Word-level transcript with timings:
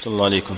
أحسن 0.00 0.10
الله 0.10 0.24
عليكم. 0.24 0.54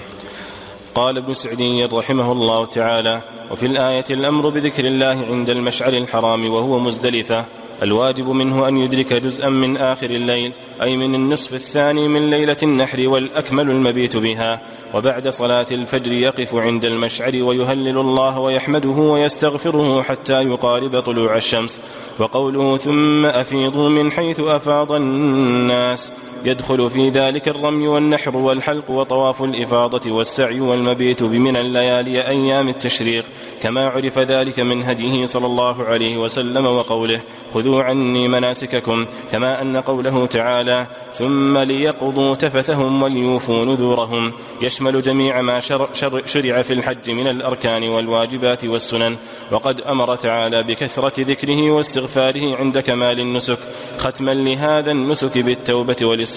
قال 0.95 1.17
ابن 1.17 1.35
سعدي 1.35 1.85
رحمه 1.85 2.33
الله 2.33 2.67
تعالى 2.67 3.23
وفي 3.51 3.67
الآية 3.67 4.05
الأمر 4.11 4.49
بذكر 4.49 4.85
الله 4.85 5.27
عند 5.31 5.51
المشعر 5.51 5.93
الحرام 5.93 6.51
وهو 6.51 6.79
مزدلفة 6.79 7.45
الواجب 7.83 8.29
منه 8.29 8.69
أن 8.69 8.77
يدرك 8.77 9.13
جزءا 9.13 9.49
من 9.49 9.77
آخر 9.77 10.11
الليل 10.11 10.53
أي 10.83 10.97
من 10.97 11.15
النصف 11.15 11.55
الثاني 11.55 12.09
من 12.09 12.31
ليلة 12.31 12.57
النحر 12.63 13.09
والأكمل 13.09 13.71
المبيت 13.71 14.17
بها 14.17 14.61
وبعد 14.95 15.29
صلاة 15.29 15.67
الفجر 15.71 16.13
يقف 16.13 16.55
عند 16.55 16.85
المشعر 16.85 17.43
ويهلل 17.43 17.99
الله 17.99 18.39
ويحمده 18.39 18.89
ويستغفره 18.89 20.03
حتى 20.03 20.43
يقارب 20.43 21.01
طلوع 21.01 21.37
الشمس. 21.37 21.81
وقوله 22.19 22.77
ثم 22.77 23.27
أفيضوا 23.27 23.89
من 23.89 24.13
حيث 24.13 24.41
أفاض 24.41 24.93
الناس 24.93 26.13
يدخل 26.45 26.91
في 26.91 27.09
ذلك 27.09 27.49
الرمي 27.49 27.89
والنحر 27.89 28.37
والحلق 28.37 28.91
وطواف 28.91 29.43
الإفاضة 29.43 30.13
والسعي 30.13 30.61
والمبيت 30.61 31.23
بمن 31.23 31.57
الليالي 31.57 32.29
أيام 32.29 32.69
التشريق 32.69 33.25
كما 33.63 33.89
عرف 33.89 34.19
ذلك 34.19 34.61
من 34.61 34.83
هديه 34.83 35.27
صلى 35.27 35.47
الله 35.47 35.85
عليه 35.85 36.17
وسلم 36.17 36.67
وقوله 36.67 37.21
خذوا 37.55 37.83
عني 37.83 38.29
مناسككم 38.29 39.07
كما 39.33 39.63
أن 39.63 39.77
قوله 39.77 40.27
تعالى 40.27 40.87
ثم 41.13 41.59
ليقضوا 41.59 42.35
تفثهم 42.35 43.03
وليوفوا 43.03 43.65
نذورهم 43.65 44.33
يشمل 44.63 45.03
جميع 45.03 45.41
ما 45.43 45.61
شر 45.61 45.89
شر 45.95 46.23
شرع 46.27 46.63
في 46.63 46.73
الحج 46.73 47.11
من 47.11 47.27
الأركان 47.27 47.89
والواجبات 47.89 48.65
والسنن 48.65 49.17
وقد 49.51 49.81
أمر 49.81 50.17
تعالى 50.17 50.63
بكثرة 50.63 51.21
ذكره 51.21 51.71
واستغفاره 51.71 52.57
عند 52.57 52.79
كمال 52.79 53.21
النسك 53.21 53.59
ختما 53.99 54.35
لهذا 54.35 54.91
النسك 54.91 55.39
بالتوبة 55.39 55.97
والاستغفار 56.03 56.32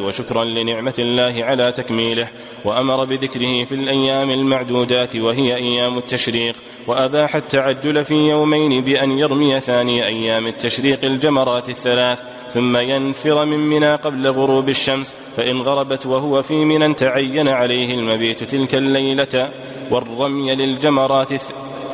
وشكرا 0.00 0.44
لنعمة 0.44 0.94
الله 0.98 1.44
على 1.44 1.72
تكميله 1.72 2.28
وأمر 2.64 3.04
بذكره 3.04 3.64
في 3.64 3.74
الأيام 3.74 4.30
المعدودات 4.30 5.16
وهي 5.16 5.56
أيام 5.56 5.98
التشريق 5.98 6.54
وأباح 6.86 7.36
التعجل 7.36 8.04
في 8.04 8.30
يومين 8.30 8.84
بأن 8.84 9.18
يرمي 9.18 9.60
ثاني 9.60 10.06
أيام 10.06 10.46
التشريق 10.46 11.04
الجمرات 11.04 11.68
الثلاث 11.68 12.22
ثم 12.54 12.76
ينفر 12.76 13.44
من 13.44 13.58
منى 13.58 13.94
قبل 13.94 14.26
غروب 14.28 14.68
الشمس 14.68 15.14
فإن 15.36 15.60
غربت 15.60 16.06
وهو 16.06 16.42
في 16.42 16.64
منى 16.64 16.94
تعين 16.94 17.48
عليه 17.48 17.94
المبيت 17.94 18.44
تلك 18.44 18.74
الليلة 18.74 19.50
والرمي 19.90 20.54
للجمرات 20.54 21.32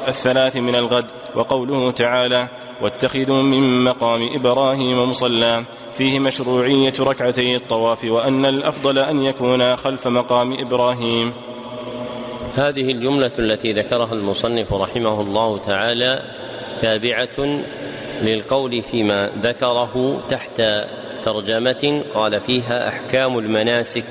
الثلاث 0.08 0.56
من 0.56 0.75
الغد 0.75 1.06
وقوله 1.34 1.91
تعالى 1.91 2.48
واتخذوا 2.81 3.42
من 3.42 3.84
مقام 3.84 4.28
إبراهيم 4.34 5.11
مصلى. 5.11 5.64
فيه 5.95 6.19
مشروعية 6.19 6.92
ركعتي 7.00 7.56
الطواف 7.56 8.05
وأن 8.05 8.47
الأفضل 8.47 8.98
أن 8.98 9.23
يكون 9.23 9.77
خلف 9.77 10.08
مقام 10.08 10.53
إبراهيم. 10.61 11.33
هذه 12.56 12.92
الجملة 12.92 13.33
التي 13.39 13.73
ذكرها 13.73 14.12
المصنف 14.12 14.73
رحمه 14.73 15.20
الله 15.20 15.58
تعالى 15.58 16.23
تابعة 16.80 17.62
للقول 18.23 18.83
فيما 18.83 19.30
ذكره 19.42 20.23
تحت 20.28 20.62
ترجمة 21.25 22.03
قال 22.14 22.41
فيها 22.41 22.89
أحكام 22.89 23.39
المناسك 23.39 24.05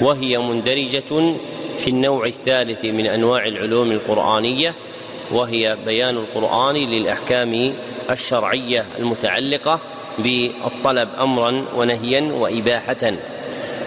وهي 0.00 0.38
مندرجة 0.38 1.34
في 1.76 1.88
النوع 1.88 2.26
الثالث 2.26 2.84
من 2.84 3.06
أنواع 3.06 3.46
العلوم 3.46 3.92
القرآنية 3.92 4.74
وهي 5.32 5.76
بيان 5.86 6.16
القرآن 6.16 6.74
للأحكام 6.74 7.76
الشرعية 8.10 8.84
المتعلقة 8.98 9.80
بالطلب 10.18 11.08
أمرا 11.18 11.64
ونهيا 11.74 12.32
وإباحة. 12.32 13.12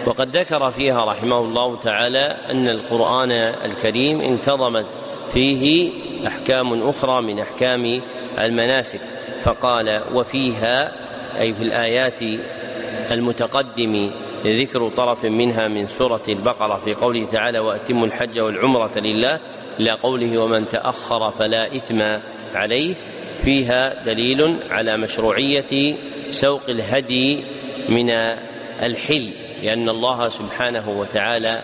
وقد 0.06 0.36
ذكر 0.36 0.70
فيها 0.70 1.04
رحمه 1.04 1.38
الله 1.38 1.76
تعالى 1.76 2.36
أن 2.50 2.68
القرآن 2.68 3.32
الكريم 3.64 4.20
انتظمت 4.20 4.86
فيه 5.32 5.90
أحكام 6.26 6.88
أخرى 6.88 7.22
من 7.22 7.38
أحكام 7.38 8.00
المناسك 8.38 9.00
فقال 9.42 10.00
وفيها 10.14 10.92
أي 11.40 11.54
في 11.54 11.62
الآيات 11.62 12.20
المتقدم 13.10 14.10
ذكر 14.44 14.88
طرف 14.88 15.24
منها 15.24 15.68
من 15.68 15.86
سورة 15.86 16.22
البقرة 16.28 16.80
في 16.84 16.94
قوله 16.94 17.24
تعالى 17.24 17.58
وأتموا 17.58 18.06
الحج 18.06 18.38
والعمرة 18.38 18.92
لله 18.96 19.40
إلى 19.80 19.90
قوله 19.90 20.38
ومن 20.38 20.68
تأخر 20.68 21.30
فلا 21.30 21.66
إثم 21.66 22.02
عليه 22.54 22.94
فيها 23.40 24.02
دليل 24.02 24.56
على 24.70 24.96
مشروعية 24.96 25.94
سوق 26.30 26.62
الهدي 26.68 27.40
من 27.88 28.10
الحل 28.82 29.30
لأن 29.62 29.88
الله 29.88 30.28
سبحانه 30.28 30.90
وتعالى 30.90 31.62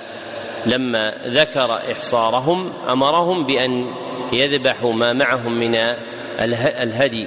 لما 0.66 1.14
ذكر 1.26 1.72
إحصارهم 1.92 2.72
أمرهم 2.88 3.46
بأن 3.46 3.86
يذبحوا 4.32 4.92
ما 4.92 5.12
معهم 5.12 5.52
من 5.58 5.74
الهدي. 6.40 7.26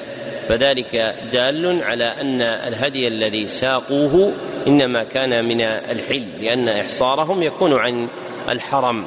فذلك 0.50 1.16
دال 1.32 1.84
على 1.84 2.06
أن 2.06 2.42
الهدي 2.42 3.08
الذي 3.08 3.48
ساقوه 3.48 4.34
إنما 4.68 5.04
كان 5.04 5.46
من 5.46 5.62
الحل 5.62 6.26
لأن 6.42 6.70
إحصارهم 6.70 7.44
يكون 7.44 7.74
عن 7.74 8.08
الحرم. 8.50 9.06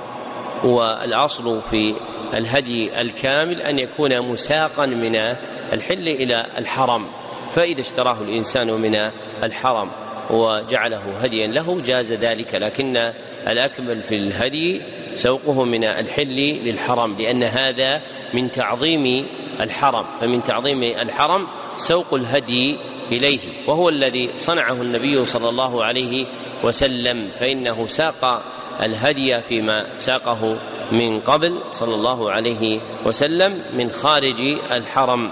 والأصل 0.66 1.62
في 1.70 1.94
الهدي 2.34 3.00
الكامل 3.00 3.62
أن 3.62 3.78
يكون 3.78 4.20
مساقا 4.20 4.86
من 4.86 5.16
الحل 5.72 6.08
إلى 6.08 6.46
الحرم 6.58 7.06
فإذا 7.50 7.80
اشتراه 7.80 8.16
الإنسان 8.22 8.70
من 8.70 9.10
الحرم 9.42 9.90
وجعله 10.30 11.02
هديا 11.22 11.46
له 11.46 11.80
جاز 11.80 12.12
ذلك 12.12 12.54
لكن 12.54 13.12
الأكمل 13.48 14.02
في 14.02 14.14
الهدي 14.14 14.82
سوقه 15.14 15.64
من 15.64 15.84
الحل 15.84 16.36
للحرم 16.64 17.16
لأن 17.18 17.42
هذا 17.42 18.02
من 18.34 18.50
تعظيم 18.50 19.26
الحرم 19.60 20.06
فمن 20.20 20.44
تعظيم 20.44 20.82
الحرم 20.82 21.46
سوق 21.76 22.14
الهدي 22.14 22.76
إليه 23.12 23.38
وهو 23.66 23.88
الذي 23.88 24.30
صنعه 24.36 24.72
النبي 24.72 25.24
صلى 25.24 25.48
الله 25.48 25.84
عليه 25.84 26.26
وسلم 26.64 27.30
فإنه 27.40 27.86
ساق 27.86 28.42
الهدي 28.82 29.42
فيما 29.42 29.86
ساقه 29.96 30.56
من 30.92 31.20
قبل 31.20 31.60
صلى 31.70 31.94
الله 31.94 32.30
عليه 32.30 32.80
وسلم 33.04 33.62
من 33.74 33.90
خارج 33.90 34.40
الحرم. 34.70 35.30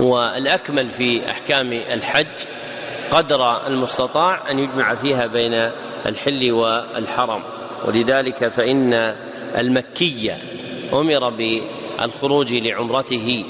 والأكمل 0.00 0.90
في 0.90 1.30
أحكام 1.30 1.72
الحج 1.72 2.26
قدر 3.10 3.66
المستطاع 3.66 4.50
أن 4.50 4.58
يجمع 4.58 4.94
فيها 4.94 5.26
بين 5.26 5.70
الحل 6.06 6.52
والحرم. 6.52 7.42
ولذلك 7.84 8.48
فإن 8.48 9.16
المكية 9.58 10.38
أمر 10.92 11.30
بالخروج 11.30 12.54
لعمرته. 12.54 13.44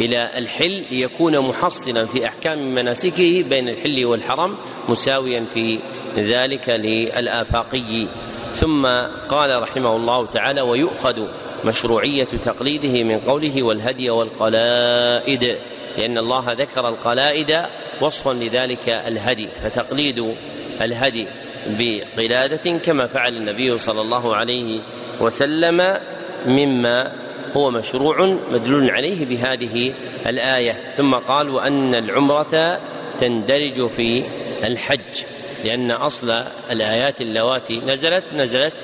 إلى 0.00 0.38
الحل 0.38 0.84
ليكون 0.90 1.38
محصلا 1.38 2.06
في 2.06 2.26
أحكام 2.26 2.74
مناسكه 2.74 3.42
بين 3.42 3.68
الحل 3.68 4.04
والحرم 4.04 4.56
مساويا 4.88 5.44
في 5.54 5.78
ذلك 6.16 6.68
للآفاقي. 6.68 8.08
ثم 8.54 8.86
قال 9.28 9.62
رحمه 9.62 9.96
الله 9.96 10.26
تعالى 10.26 10.60
ويؤخذ 10.60 11.26
مشروعية 11.64 12.24
تقليده 12.24 13.04
من 13.04 13.18
قوله 13.18 13.62
والهدي 13.62 14.10
والقلائد 14.10 15.58
لأن 15.98 16.18
الله 16.18 16.52
ذكر 16.52 16.88
القلائد 16.88 17.62
وصفا 18.00 18.30
لذلك 18.30 18.88
الهدي. 18.88 19.48
فتقليد 19.64 20.34
الهدي 20.80 21.26
بقلادة 21.66 22.70
كما 22.78 23.06
فعل 23.06 23.36
النبي 23.36 23.78
صلى 23.78 24.00
الله 24.00 24.36
عليه 24.36 24.80
وسلم 25.20 25.98
مما 26.46 27.25
هو 27.54 27.70
مشروع 27.70 28.38
مدلول 28.52 28.90
عليه 28.90 29.24
بهذه 29.24 29.94
الآية. 30.26 30.92
ثم 30.96 31.14
قال 31.14 31.50
وأن 31.50 31.94
العمرة 31.94 32.80
تندرج 33.18 33.86
في 33.86 34.22
الحج 34.64 35.24
لأن 35.64 35.90
أصل 35.90 36.44
الآيات 36.70 37.20
اللواتي 37.20 37.80
نزلت 37.80 38.24
نزلت 38.34 38.74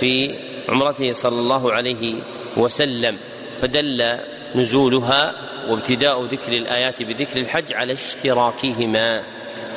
في 0.00 0.34
عمرته 0.68 1.12
صلى 1.12 1.38
الله 1.38 1.72
عليه 1.72 2.14
وسلم. 2.56 3.16
فدل 3.62 4.18
نزولها 4.54 5.34
وابتداء 5.68 6.24
ذكر 6.24 6.52
الآيات 6.52 7.02
بذكر 7.02 7.40
الحج 7.40 7.72
على 7.72 7.92
اشتراكهما. 7.92 9.22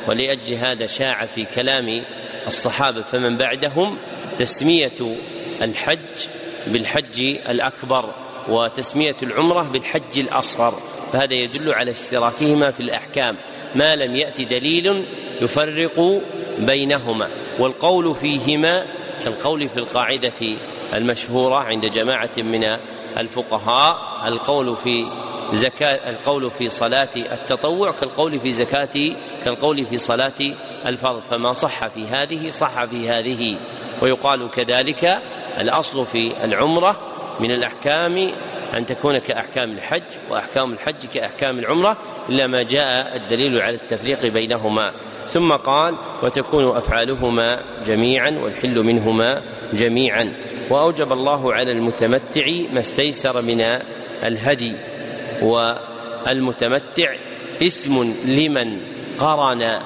ولأجل 0.08 0.54
هذا 0.54 0.86
شاع 0.86 1.26
في 1.26 1.44
كلام 1.44 2.02
الصحابة 2.46 3.02
فمن 3.02 3.36
بعدهم 3.36 3.98
تسمية 4.38 5.16
الحج 5.62 6.26
بالحج 6.66 7.20
الأكبر. 7.48 8.14
وتسمية 8.48 9.16
العمرة 9.22 9.62
بالحج 9.62 10.18
الأصغر 10.18 10.74
فهذا 11.12 11.34
يدل 11.34 11.74
على 11.74 11.90
اشتراكهما 11.90 12.70
في 12.70 12.80
الأحكام. 12.80 13.36
ما 13.74 13.96
لم 13.96 14.16
يأتي 14.16 14.44
دليل 14.44 15.06
يفرق 15.40 16.20
بينهما 16.58 17.28
والقول 17.58 18.16
فيهما 18.16 18.86
كالقول 19.24 19.68
في 19.68 19.76
القاعدة 19.76 20.56
المشهورة 20.94 21.56
عند 21.56 21.86
جماعة 21.86 22.30
من 22.36 22.76
الفقهاء 23.18 24.22
القول 24.28 24.76
في 24.76 25.06
زكاة 25.52 26.10
القول 26.10 26.50
في 26.50 26.68
صلاة 26.68 27.10
التطوع 27.16 27.90
كالقول 27.90 28.40
في 28.40 28.52
زكاة 28.52 29.14
كالقول 29.44 29.86
في 29.86 29.98
صلاة 29.98 30.54
الفرض. 30.86 31.22
فما 31.30 31.52
صح 31.52 31.86
في 31.86 32.06
هذه 32.06 32.50
صح 32.50 32.84
في 32.84 33.08
هذه. 33.08 33.58
ويقال 34.02 34.50
كذلك 34.50 35.22
الأصل 35.58 36.06
في 36.06 36.32
العمرة 36.44 37.11
من 37.42 37.50
الأحكام 37.50 38.30
أن 38.76 38.86
تكون 38.86 39.18
كأحكام 39.18 39.70
الحج 39.72 40.02
وأحكام 40.30 40.72
الحج 40.72 41.06
كأحكام 41.14 41.58
العمرة 41.58 41.96
إلا 42.28 42.46
ما 42.46 42.62
جاء 42.62 43.16
الدليل 43.16 43.62
على 43.62 43.74
التفريق 43.74 44.26
بينهما. 44.26 44.92
ثم 45.28 45.52
قال 45.52 45.94
وتكون 46.22 46.76
أفعالهما 46.76 47.62
جميعا 47.84 48.30
والحل 48.30 48.82
منهما 48.82 49.42
جميعا. 49.72 50.32
وأوجب 50.70 51.12
الله 51.12 51.54
على 51.54 51.72
المتمتع 51.72 52.46
ما 52.72 52.80
استيسر 52.80 53.42
من 53.42 53.78
الهدي. 54.24 54.76
والمتمتع 55.42 57.14
اسم 57.62 58.14
لمن 58.24 58.78
قرن 59.18 59.78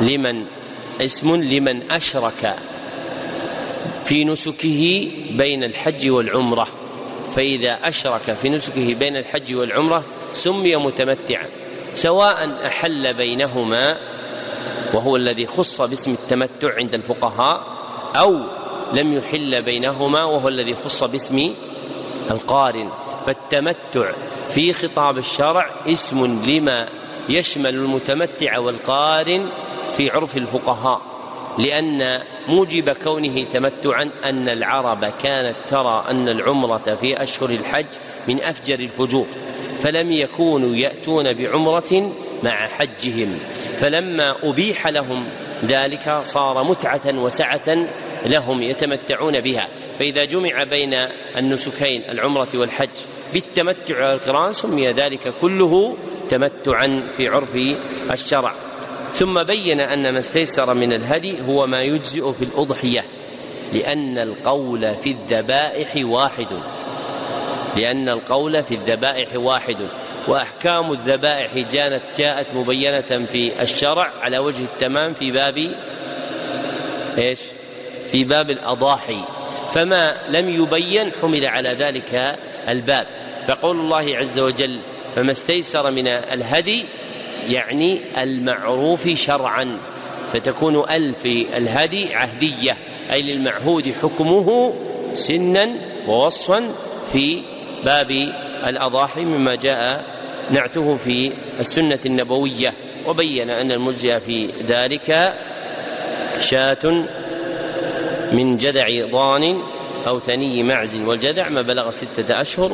لمن 0.00 0.44
اسم 1.00 1.36
لمن 1.36 1.90
أشرك. 1.90 2.56
في 4.04 4.24
نسكه 4.24 5.08
بين 5.30 5.64
الحج 5.64 6.10
والعمرة. 6.10 6.66
فإذا 7.36 7.88
أشرك 7.88 8.36
في 8.42 8.48
نسكه 8.48 8.94
بين 8.94 9.16
الحج 9.16 9.54
والعمرة 9.54 10.04
سمي 10.32 10.76
متمتعا 10.76 11.46
سواء 11.94 12.66
أحل 12.66 13.14
بينهما 13.14 13.98
وهو 14.94 15.16
الذي 15.16 15.46
خص 15.46 15.80
باسم 15.80 16.12
التمتع 16.12 16.74
عند 16.76 16.94
الفقهاء 16.94 17.66
أو 18.16 18.40
لم 18.92 19.12
يحل 19.12 19.62
بينهما 19.62 20.24
وهو 20.24 20.48
الذي 20.48 20.74
خص 20.74 21.04
باسم 21.04 21.54
القارن. 22.30 22.90
فالتمتع 23.26 24.12
في 24.54 24.72
خطاب 24.72 25.18
الشرع 25.18 25.70
اسم 25.88 26.42
لما 26.46 26.88
يشمل 27.28 27.74
المتمتع 27.74 28.58
والقارن 28.58 29.48
في 29.92 30.10
عرف 30.10 30.36
الفقهاء. 30.36 31.11
لأن 31.58 32.22
موجب 32.48 32.90
كونه 32.90 33.42
تمتعا 33.42 34.10
أن 34.24 34.48
العرب 34.48 35.04
كانت 35.04 35.56
ترى 35.68 36.04
أن 36.10 36.28
العمرة 36.28 36.96
في 37.00 37.22
أشهر 37.22 37.50
الحج 37.50 37.86
من 38.28 38.40
أفجر 38.40 38.78
الفجور 38.78 39.26
فلم 39.78 40.12
يكونوا 40.12 40.76
يأتون 40.76 41.32
بعمرة 41.32 42.12
مع 42.42 42.66
حجهم. 42.66 43.38
فلما 43.78 44.36
أبيح 44.42 44.86
لهم 44.86 45.24
ذلك 45.64 46.18
صار 46.20 46.64
متعة 46.64 47.18
وسعة 47.18 47.86
لهم 48.26 48.62
يتمتعون 48.62 49.40
بها. 49.40 49.68
فإذا 49.98 50.24
جمع 50.24 50.62
بين 50.62 50.94
النسكين 51.36 52.02
العمرة 52.08 52.48
والحج 52.54 52.88
بالتمتع 53.32 54.08
والقران 54.10 54.52
سمي 54.52 54.88
ذلك 54.88 55.34
كله 55.40 55.96
تمتعا 56.30 57.08
في 57.16 57.28
عرف 57.28 57.56
الشرع. 58.10 58.54
ثم 59.12 59.42
بين 59.42 59.80
أن 59.80 60.12
ما 60.12 60.18
استيسر 60.18 60.74
من 60.74 60.92
الهدي 60.92 61.34
هو 61.48 61.66
ما 61.66 61.82
يجزئ 61.82 62.32
في 62.32 62.44
الأضحية 62.44 63.04
لأن 63.72 64.18
القول 64.18 64.94
في 64.94 65.10
الذبائح 65.10 65.88
واحد. 65.96 66.46
لأن 67.76 68.08
القول 68.08 68.62
في 68.62 68.74
الذبائح 68.74 69.28
واحد. 69.36 69.88
وأحكام 70.28 70.92
الذبائح 70.92 71.58
جانت 71.58 72.02
جاءت 72.16 72.54
مبينة 72.54 73.26
في 73.26 73.62
الشرع 73.62 74.12
على 74.22 74.38
وجه 74.38 74.64
التمام 74.64 75.14
في 75.14 75.30
باب 75.30 75.74
إيش؟ 77.18 77.40
في 78.08 78.24
باب 78.24 78.50
الأضاحي. 78.50 79.24
فما 79.72 80.16
لم 80.28 80.48
يبين 80.48 81.12
حمل 81.22 81.46
على 81.46 81.68
ذلك 81.68 82.38
الباب. 82.68 83.06
فقول 83.46 83.80
الله 83.80 84.16
عز 84.16 84.38
وجل 84.38 84.80
فما 85.16 85.32
استيسر 85.32 85.90
من 85.90 86.08
الهدي 86.08 86.84
يعني 87.48 88.00
المعروف 88.22 89.08
شرعا 89.08 89.78
فتكون 90.32 90.84
ال 90.90 91.14
في 91.14 91.56
الهدي 91.56 92.14
عهدية 92.14 92.76
أي 93.12 93.22
للمعهود 93.22 93.94
حكمه 94.02 94.74
سنا 95.14 95.68
ووصفا 96.08 96.62
في 97.12 97.42
باب 97.84 98.10
الأضاحي 98.66 99.24
مما 99.24 99.54
جاء 99.54 100.04
نعته 100.50 100.96
في 100.96 101.32
السنة 101.60 101.98
النبوية. 102.06 102.74
وبين 103.06 103.50
أن 103.50 103.72
المجزئ 103.72 104.20
في 104.20 104.50
ذلك 104.66 105.34
شاة 106.40 107.04
من 108.32 108.56
جدع 108.56 109.06
ضان 109.06 109.62
أو 110.06 110.20
ثني 110.20 110.62
معز 110.62 111.00
والجدع 111.00 111.48
ما 111.48 111.62
بلغ 111.62 111.90
ستة 111.90 112.40
أشهر 112.40 112.72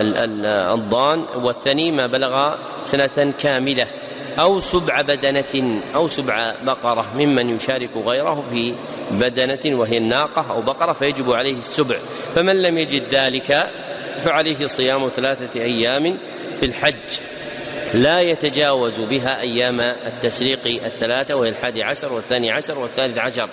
والضان 0.00 1.24
والثني 1.34 1.90
ما 1.90 2.06
بلغ 2.06 2.54
سنة 2.84 3.32
كاملة 3.38 3.86
أو 4.38 4.60
سبع 4.60 5.00
بدنة 5.00 5.80
أو 5.94 6.08
سبع 6.08 6.54
بقرة 6.62 7.06
ممن 7.14 7.50
يشارك 7.50 7.90
غيره 7.96 8.44
في 8.50 8.74
بدنة 9.10 9.78
وهي 9.78 9.96
الناقة 9.96 10.50
أو 10.50 10.62
بقرة 10.62 10.92
فيجب 10.92 11.32
عليه 11.32 11.56
السبع. 11.56 11.96
فمن 12.34 12.62
لم 12.62 12.78
يجد 12.78 13.14
ذلك 13.14 13.70
فعليه 14.20 14.66
صيام 14.66 15.08
ثلاثة 15.08 15.60
أيام 15.60 16.18
في 16.60 16.66
الحج. 16.66 17.20
لا 17.94 18.20
يتجاوز 18.20 19.00
بها 19.00 19.40
أيام 19.40 19.80
التشريق 19.80 20.84
الثلاثة 20.84 21.34
وهي 21.34 21.48
الحادي 21.48 21.82
عشر 21.82 22.12
والثاني 22.12 22.50
عشر 22.50 22.78
والثالث 22.78 23.18
عشر 23.18 23.48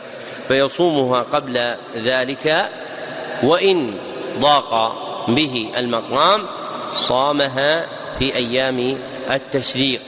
فيصومها 0.48 1.22
قبل 1.22 1.76
ذلك 1.96 2.70
وإن 3.44 3.94
ضاق 4.40 5.07
به 5.28 5.72
المقام 5.78 6.46
صامها 6.94 7.88
في 8.20 8.36
أيام 8.36 8.98
التشريق. 9.32 10.02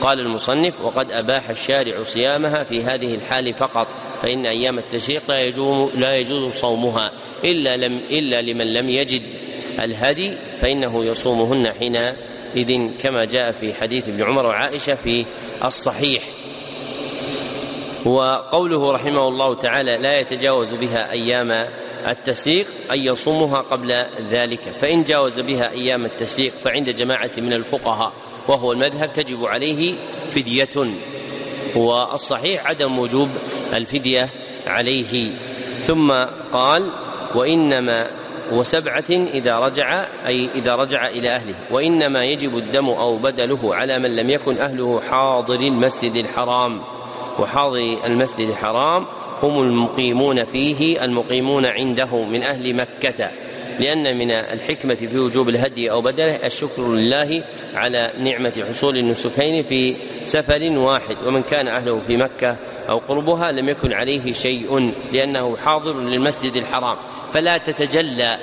قال 0.00 0.20
المصنف 0.20 0.80
وقد 0.80 1.12
أباح 1.12 1.50
الشارع 1.50 2.02
صيامها 2.02 2.62
في 2.62 2.82
هذه 2.82 3.14
الحال 3.14 3.54
فقط 3.54 3.88
فإن 4.22 4.46
أيام 4.46 4.78
التشريق 4.78 5.22
لا 5.28 5.42
يجوز 5.42 5.90
لا 5.94 6.16
يجوز 6.16 6.52
صومها 6.52 7.12
إلا 7.44 7.76
لم 7.76 7.98
إلا 8.10 8.42
لمن 8.42 8.72
لم 8.72 8.88
يجد 8.88 9.22
الهدي 9.78 10.32
فإنه 10.60 11.04
يصومهن 11.04 11.72
حينئذ 11.72 12.96
كما 12.98 13.24
جاء 13.24 13.52
في 13.52 13.74
حديث 13.74 14.08
ابن 14.08 14.22
عمر 14.22 14.46
وعائشة 14.46 14.94
في 14.94 15.26
الصحيح. 15.64 16.22
وقوله 18.04 18.92
رحمه 18.92 19.28
الله 19.28 19.54
تعالى 19.54 19.96
لا 19.96 20.20
يتجاوز 20.20 20.74
بها 20.74 21.10
أيام 21.10 21.68
التسليق 22.06 22.66
أن 22.92 22.98
يصومها 22.98 23.60
قبل 23.60 24.06
ذلك 24.30 24.60
فإن 24.60 25.04
جاوز 25.04 25.40
بها 25.40 25.70
أيام 25.70 26.04
التسليق 26.04 26.52
فعند 26.64 26.90
جماعة 26.90 27.30
من 27.38 27.52
الفقهاء 27.52 28.12
وهو 28.48 28.72
المذهب 28.72 29.12
تجب 29.12 29.44
عليه 29.44 29.94
فدية. 30.30 30.94
والصحيح 31.76 32.66
عدم 32.66 32.98
وجوب 32.98 33.28
الفدية 33.72 34.28
عليه. 34.66 35.34
ثم 35.80 36.12
قال 36.52 36.92
وإنما 37.34 38.10
وسبعة 38.52 39.10
إذا 39.10 39.58
رجع 39.58 40.06
أي 40.26 40.48
إذا 40.54 40.74
رجع 40.74 41.06
إلى 41.06 41.30
أهله. 41.30 41.54
وإنما 41.70 42.24
يجب 42.24 42.56
الدم 42.56 42.88
أو 42.88 43.16
بدله 43.18 43.74
على 43.74 43.98
من 43.98 44.16
لم 44.16 44.30
يكن 44.30 44.58
أهله 44.58 45.00
حاضر 45.10 45.60
المسجد 45.60 46.16
الحرام. 46.16 46.82
وحاضر 47.38 47.96
المسجد 48.06 48.48
الحرام 48.48 49.06
هم 49.42 49.60
المقيمون 49.60 50.44
فيه 50.44 51.04
المقيمون 51.04 51.66
عنده 51.66 52.24
من 52.24 52.42
أهل 52.42 52.74
مكة. 52.76 53.30
لأن 53.80 54.18
من 54.18 54.30
الحكمة 54.30 54.94
في 54.94 55.18
وجوب 55.18 55.48
الهدي 55.48 55.90
أو 55.90 56.02
بدله 56.02 56.46
الشكر 56.46 56.88
لله 56.88 57.42
على 57.74 58.12
نعمة 58.18 58.64
حصول 58.68 58.96
النسكين 58.96 59.64
في 59.64 59.96
سفر 60.24 60.78
واحد. 60.78 61.16
ومن 61.26 61.42
كان 61.42 61.68
أهله 61.68 62.00
في 62.06 62.16
مكة 62.16 62.56
أو 62.88 62.98
قربها 62.98 63.52
لم 63.52 63.68
يكن 63.68 63.92
عليه 63.92 64.32
شيء 64.32 64.92
لأنه 65.12 65.56
حاضر 65.56 66.00
للمسجد 66.00 66.56
الحرام. 66.56 66.96
فلا 67.32 67.58
تتجلى 67.58 68.38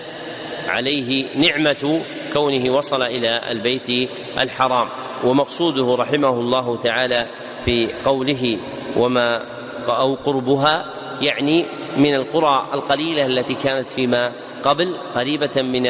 عليه 0.68 1.26
نعمة 1.36 2.06
كونه 2.34 2.72
وصل 2.72 3.04
إلى 3.04 3.52
البيت 3.52 4.10
الحرام. 4.40 4.90
ومقصوده 5.24 5.96
رحمه 5.96 6.30
الله 6.30 6.78
تعالى 6.78 7.28
في 7.66 7.90
قوله 8.06 8.58
وما 8.98 9.46
أو 9.88 10.14
قربها 10.16 10.86
يعني 11.22 11.66
من 11.98 12.16
القرى 12.16 12.68
القليلة 12.74 13.26
التي 13.26 13.54
كانت 13.54 13.90
فيما 13.90 14.32
قبل 14.64 14.98
قريبة 15.16 15.62
من 15.62 15.88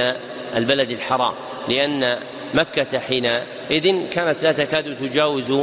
البلد 0.56 0.92
الحرام. 0.92 1.34
لأن 1.68 2.20
مكة 2.54 3.00
حينئذ 3.00 4.10
كانت 4.10 4.44
لا 4.44 4.52
تكاد 4.52 4.98
تجاوز 4.98 5.54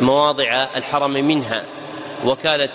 مواضع 0.00 0.66
الحرم 0.76 1.12
منها 1.12 1.64
وكانت 2.24 2.70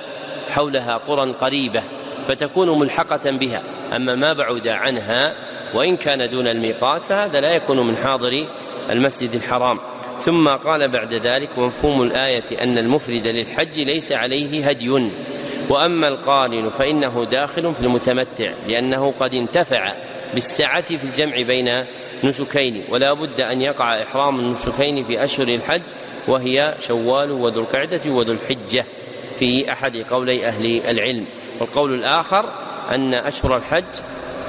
حولها 0.50 0.97
قرى 0.97 1.31
قريبة 1.31 1.83
فتكون 2.27 2.79
ملحقة 2.79 3.31
بها. 3.31 3.63
أما 3.95 4.15
ما 4.15 4.33
بعد 4.33 4.67
عنها 4.67 5.35
وإن 5.73 5.97
كان 5.97 6.29
دون 6.29 6.47
الميقات 6.47 7.01
فهذا 7.01 7.41
لا 7.41 7.55
يكون 7.55 7.88
من 7.88 7.97
حاضر 7.97 8.47
المسجد 8.89 9.33
الحرام. 9.33 9.79
ثم 10.25 10.50
قال 10.50 10.88
بعد 10.88 11.13
ذلك 11.13 11.50
ومفهوم 11.58 12.03
الآية 12.03 12.44
أن 12.62 12.77
المفرد 12.77 13.27
للحج 13.27 13.80
ليس 13.80 14.12
عليه 14.12 14.68
هدي. 14.68 15.12
وأما 15.70 16.08
القارن 16.08 16.70
فإنه 16.70 17.24
داخل 17.32 17.75
في 17.75 17.82
المتمتع 17.82 18.53
لأنه 18.68 19.13
قد 19.20 19.36
انتفع 19.36 19.94
بالسعة 20.34 20.82
في 20.82 21.03
الجمع 21.03 21.42
بين 21.42 21.86
نسكين 22.24 22.84
ولا 22.89 23.13
بد 23.13 23.42
أن 23.42 23.62
يقع 23.62 24.01
إحرام 24.03 24.39
النسكين 24.39 25.03
في 25.03 25.24
أشهر 25.24 25.48
الحج 25.48 25.82
وهي 26.27 26.75
شوال 26.80 27.32
وذو 27.32 27.62
القعدة 27.62 28.12
وذو 28.12 28.34
الحجة 28.34 28.86
في 29.39 29.72
أحد 29.72 29.98
قولي 29.98 30.48
أهل 30.48 30.82
العلم. 30.89 31.25
والقول 31.60 31.94
الآخر 31.94 32.50
أن 32.92 33.13
أشهر 33.13 33.58
الحج 33.58 34.01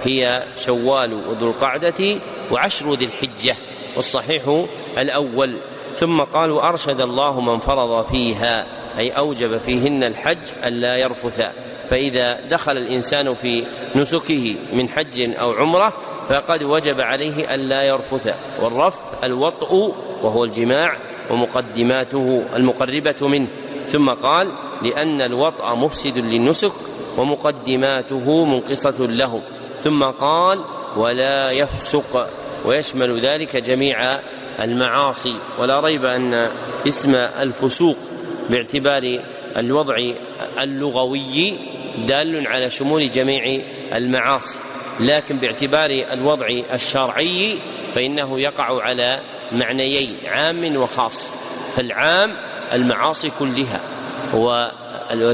هي 0.04 0.46
شوال 0.56 1.12
وذو 1.12 1.50
القعدة 1.50 2.18
وعشر 2.50 2.94
ذي 2.94 3.04
الحجة. 3.04 3.56
والصحيح 3.96 4.64
الأول. 4.98 5.56
ثم 5.94 6.20
قال 6.20 6.50
وارشد 6.50 7.00
الله 7.00 7.40
من 7.40 7.58
فرض 7.58 8.04
فيها 8.04 8.66
أي 8.98 9.10
أوجب 9.10 9.58
فيهن 9.58 10.04
الحج 10.04 10.52
الا 10.64 10.96
يرفث. 10.96 11.42
فإذا 11.88 12.40
دخل 12.40 12.76
الإنسان 12.76 13.34
في 13.34 13.64
نسكه 13.96 14.56
من 14.72 14.88
حج 14.88 15.34
أو 15.40 15.52
عمرة 15.52 15.92
فقد 16.28 16.62
وجب 16.62 17.00
عليه 17.00 17.54
الا 17.54 17.82
يرفث. 17.82 18.34
والرفث 18.62 19.24
الوطء 19.24 19.94
وهو 20.22 20.44
الجماع 20.44 20.96
ومقدماته 21.30 22.44
المقربة 22.56 23.28
منه. 23.28 23.48
ثم 23.88 24.10
قال 24.10 24.52
لأن 24.82 25.22
الوطء 25.22 25.74
مفسد 25.74 26.18
للنسك 26.18 26.72
ومقدماته 27.18 28.44
منقصة 28.44 28.96
له. 28.98 29.42
ثم 29.78 30.04
قال 30.04 30.64
ولا 30.96 31.50
يفسق. 31.50 32.28
ويشمل 32.64 33.20
ذلك 33.20 33.56
جميع 33.56 34.20
المعاصي. 34.60 35.34
ولا 35.58 35.80
ريب 35.80 36.04
أن 36.04 36.50
اسم 36.88 37.14
الفسوق 37.14 37.96
باعتبار 38.50 39.18
الوضع 39.56 39.98
اللغوي 40.58 41.56
دال 42.06 42.46
على 42.46 42.70
شمول 42.70 43.10
جميع 43.10 43.62
المعاصي. 43.94 44.58
لكن 45.00 45.36
باعتبار 45.36 45.90
الوضع 45.90 46.46
الشرعي 46.72 47.58
فإنه 47.94 48.40
يقع 48.40 48.82
على 48.82 49.22
معنيين 49.52 50.18
عام 50.26 50.76
وخاص. 50.76 51.34
فالعام 51.76 52.36
المعاصي 52.72 53.30
كلها 53.38 53.80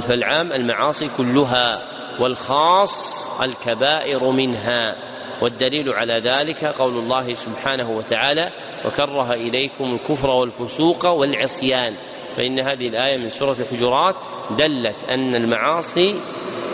فالعام 0.00 0.52
المعاصي 0.52 1.10
كلها 1.16 1.82
والخاص 2.18 3.28
الكبائر 3.42 4.24
منها. 4.24 5.09
والدليل 5.40 5.92
على 5.92 6.14
ذلك 6.14 6.64
قول 6.64 6.98
الله 6.98 7.34
سبحانه 7.34 7.90
وتعالى 7.90 8.52
وكره 8.84 9.32
إليكم 9.32 9.94
الكفر 9.94 10.30
والفسوق 10.30 11.06
والعصيان 11.06 11.94
فإن 12.36 12.60
هذه 12.60 12.88
الآية 12.88 13.16
من 13.16 13.28
سورة 13.28 13.56
الحجرات 13.60 14.16
دلت 14.58 14.96
أن 15.08 15.34
المعاصي 15.34 16.14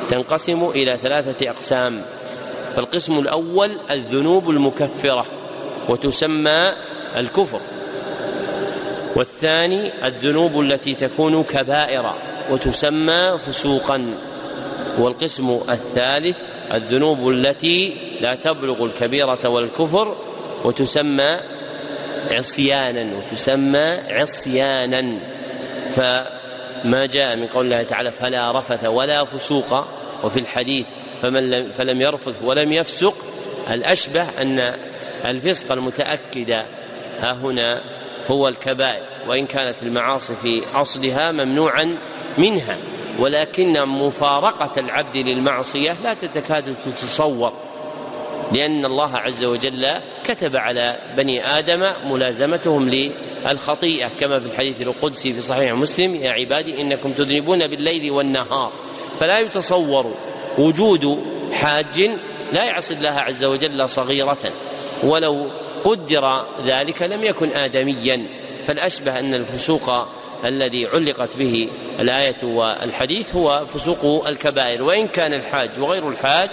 تنقسم 0.08 0.68
إلى 0.74 0.98
ثلاثة 1.02 1.50
أقسام. 1.50 2.02
فالقسم 2.76 3.18
الأول 3.18 3.70
الذنوب 3.90 4.50
المكفرة 4.50 5.24
وتسمى 5.88 6.72
الكفر. 7.16 7.60
والثاني 9.16 10.06
الذنوب 10.06 10.60
التي 10.60 10.94
تكون 10.94 11.42
كبائر 11.42 12.14
وتسمى 12.50 13.38
فسوقا. 13.46 14.14
والقسم 14.98 15.60
الثالث 15.70 16.36
الذنوب 16.74 17.30
التي 17.30 17.96
لا 18.20 18.34
تبلغ 18.34 18.84
الكبيرة 18.84 19.48
والكفر 19.48 20.16
وتسمى 20.64 21.36
عصيانا 22.30 23.16
وتسمى 23.16 23.98
عصيانا. 24.10 25.18
فما 25.90 27.06
جاء 27.06 27.36
من 27.36 27.46
قول 27.46 27.64
الله 27.64 27.82
تعالى 27.82 28.12
فلا 28.12 28.52
رفث 28.52 28.84
ولا 28.84 29.24
فسوق 29.24 29.86
وفي 30.24 30.40
الحديث 30.40 30.86
فمن 31.22 31.50
لم 31.50 31.72
فلم 31.72 32.00
يرفث 32.00 32.42
ولم 32.42 32.72
يفسق. 32.72 33.14
الأشبه 33.70 34.22
أن 34.42 34.74
الفسق 35.24 35.72
المتأكد 35.72 36.50
ها 37.20 37.32
هنا 37.32 37.80
هو 38.30 38.48
الكبائر 38.48 39.04
وإن 39.28 39.46
كانت 39.46 39.82
المعاصي 39.82 40.36
في 40.36 40.62
أصلها 40.74 41.32
ممنوعا 41.32 41.96
منها. 42.38 42.76
ولكن 43.18 43.84
مفارقة 43.84 44.80
العبد 44.80 45.16
للمعصية 45.16 45.96
لا 46.02 46.14
تتكاد 46.14 46.74
تتصور. 46.86 47.52
لأن 48.52 48.84
الله 48.84 49.16
عز 49.16 49.44
وجل 49.44 49.86
كتب 50.24 50.56
على 50.56 50.98
بني 51.16 51.58
آدم 51.58 51.90
ملازمتهم 52.04 52.90
للخطيئة 52.90 54.08
كما 54.20 54.40
في 54.40 54.46
الحديث 54.46 54.82
القدسي 54.82 55.32
في 55.32 55.40
صحيح 55.40 55.72
مسلم 55.72 56.14
يا 56.14 56.30
عبادي 56.30 56.80
إنكم 56.80 57.12
تذنبون 57.12 57.66
بالليل 57.66 58.10
والنهار 58.10 58.72
فلا 59.20 59.38
يتصور 59.38 60.14
وجود 60.58 61.24
حاج 61.52 62.10
لا 62.52 62.64
يعصي 62.64 62.94
الله 62.94 63.10
عز 63.10 63.44
وجل 63.44 63.90
صغيرة 63.90 64.52
ولو 65.02 65.50
قدر 65.84 66.46
ذلك 66.66 67.02
لم 67.02 67.24
يكن 67.24 67.50
آدميا. 67.50 68.26
فالأشبه 68.66 69.18
أن 69.18 69.34
الفسوق 69.34 70.08
الذي 70.44 70.86
علقت 70.86 71.36
به 71.36 71.70
الآية 72.00 72.36
والحديث 72.42 73.34
هو 73.34 73.66
فسوق 73.66 74.28
الكبائر 74.28 74.82
وإن 74.82 75.08
كان 75.08 75.32
الحاج 75.32 75.78
وغير 75.78 76.08
الحاج 76.08 76.50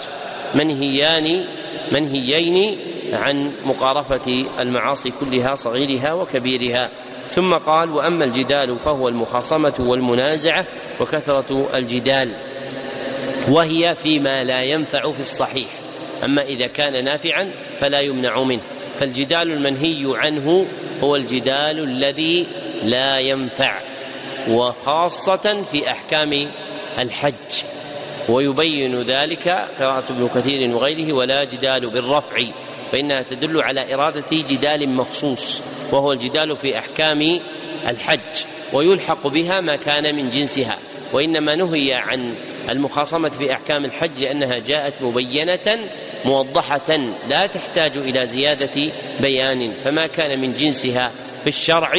منهيان 0.55 1.45
منهيين 1.93 2.77
عن 3.13 3.51
مقارفة 3.65 4.45
المعاصي 4.59 5.11
كلها 5.19 5.55
صغيرها 5.55 6.13
وكبيرها. 6.13 6.89
ثم 7.29 7.53
قال 7.53 7.91
وأما 7.91 8.25
الجدال 8.25 8.79
فهو 8.79 9.09
المخاصمة 9.09 9.73
والمنازعة 9.79 10.65
وكثرة 10.99 11.69
الجدال 11.77 12.35
وهي 13.49 13.95
فيما 13.95 14.43
لا 14.43 14.61
ينفع 14.61 15.11
في 15.11 15.19
الصحيح. 15.19 15.67
أما 16.23 16.41
إذا 16.41 16.67
كان 16.67 17.03
نافعا 17.03 17.51
فلا 17.77 17.99
يمنع 17.99 18.43
منه. 18.43 18.61
فالجدال 18.97 19.51
المنهي 19.51 20.05
عنه 20.05 20.67
هو 21.01 21.15
الجدال 21.15 21.79
الذي 21.83 22.47
لا 22.83 23.19
ينفع 23.19 23.81
وخاصة 24.47 25.63
في 25.71 25.89
أحكام 25.89 26.51
الحج. 26.99 27.72
ويبين 28.29 29.01
ذلك 29.01 29.49
قراءة 29.79 30.11
ابن 30.11 30.27
كثير 30.27 30.75
وغيره 30.75 31.13
ولا 31.13 31.43
جدال 31.43 31.89
بالرفع 31.89 32.37
فإنها 32.91 33.21
تدل 33.21 33.61
على 33.61 33.93
إرادة 33.93 34.25
جدال 34.31 34.89
مخصوص 34.89 35.61
وهو 35.91 36.11
الجدال 36.11 36.57
في 36.57 36.77
أحكام 36.77 37.39
الحج 37.87 38.45
ويلحق 38.73 39.27
بها 39.27 39.61
ما 39.61 39.75
كان 39.75 40.15
من 40.15 40.29
جنسها 40.29 40.77
وإنما 41.13 41.55
نهي 41.55 41.93
عن 41.93 42.35
المخاصمة 42.69 43.29
في 43.29 43.53
أحكام 43.53 43.85
الحج 43.85 44.23
لأنها 44.23 44.57
جاءت 44.57 45.01
مبينة 45.01 45.89
موضحة 46.25 46.97
لا 47.27 47.45
تحتاج 47.45 47.97
إلى 47.97 48.25
زيادة 48.25 48.91
بيان 49.19 49.73
فما 49.83 50.07
كان 50.07 50.41
من 50.41 50.53
جنسها 50.53 51.11
في 51.41 51.47
الشرع 51.47 51.91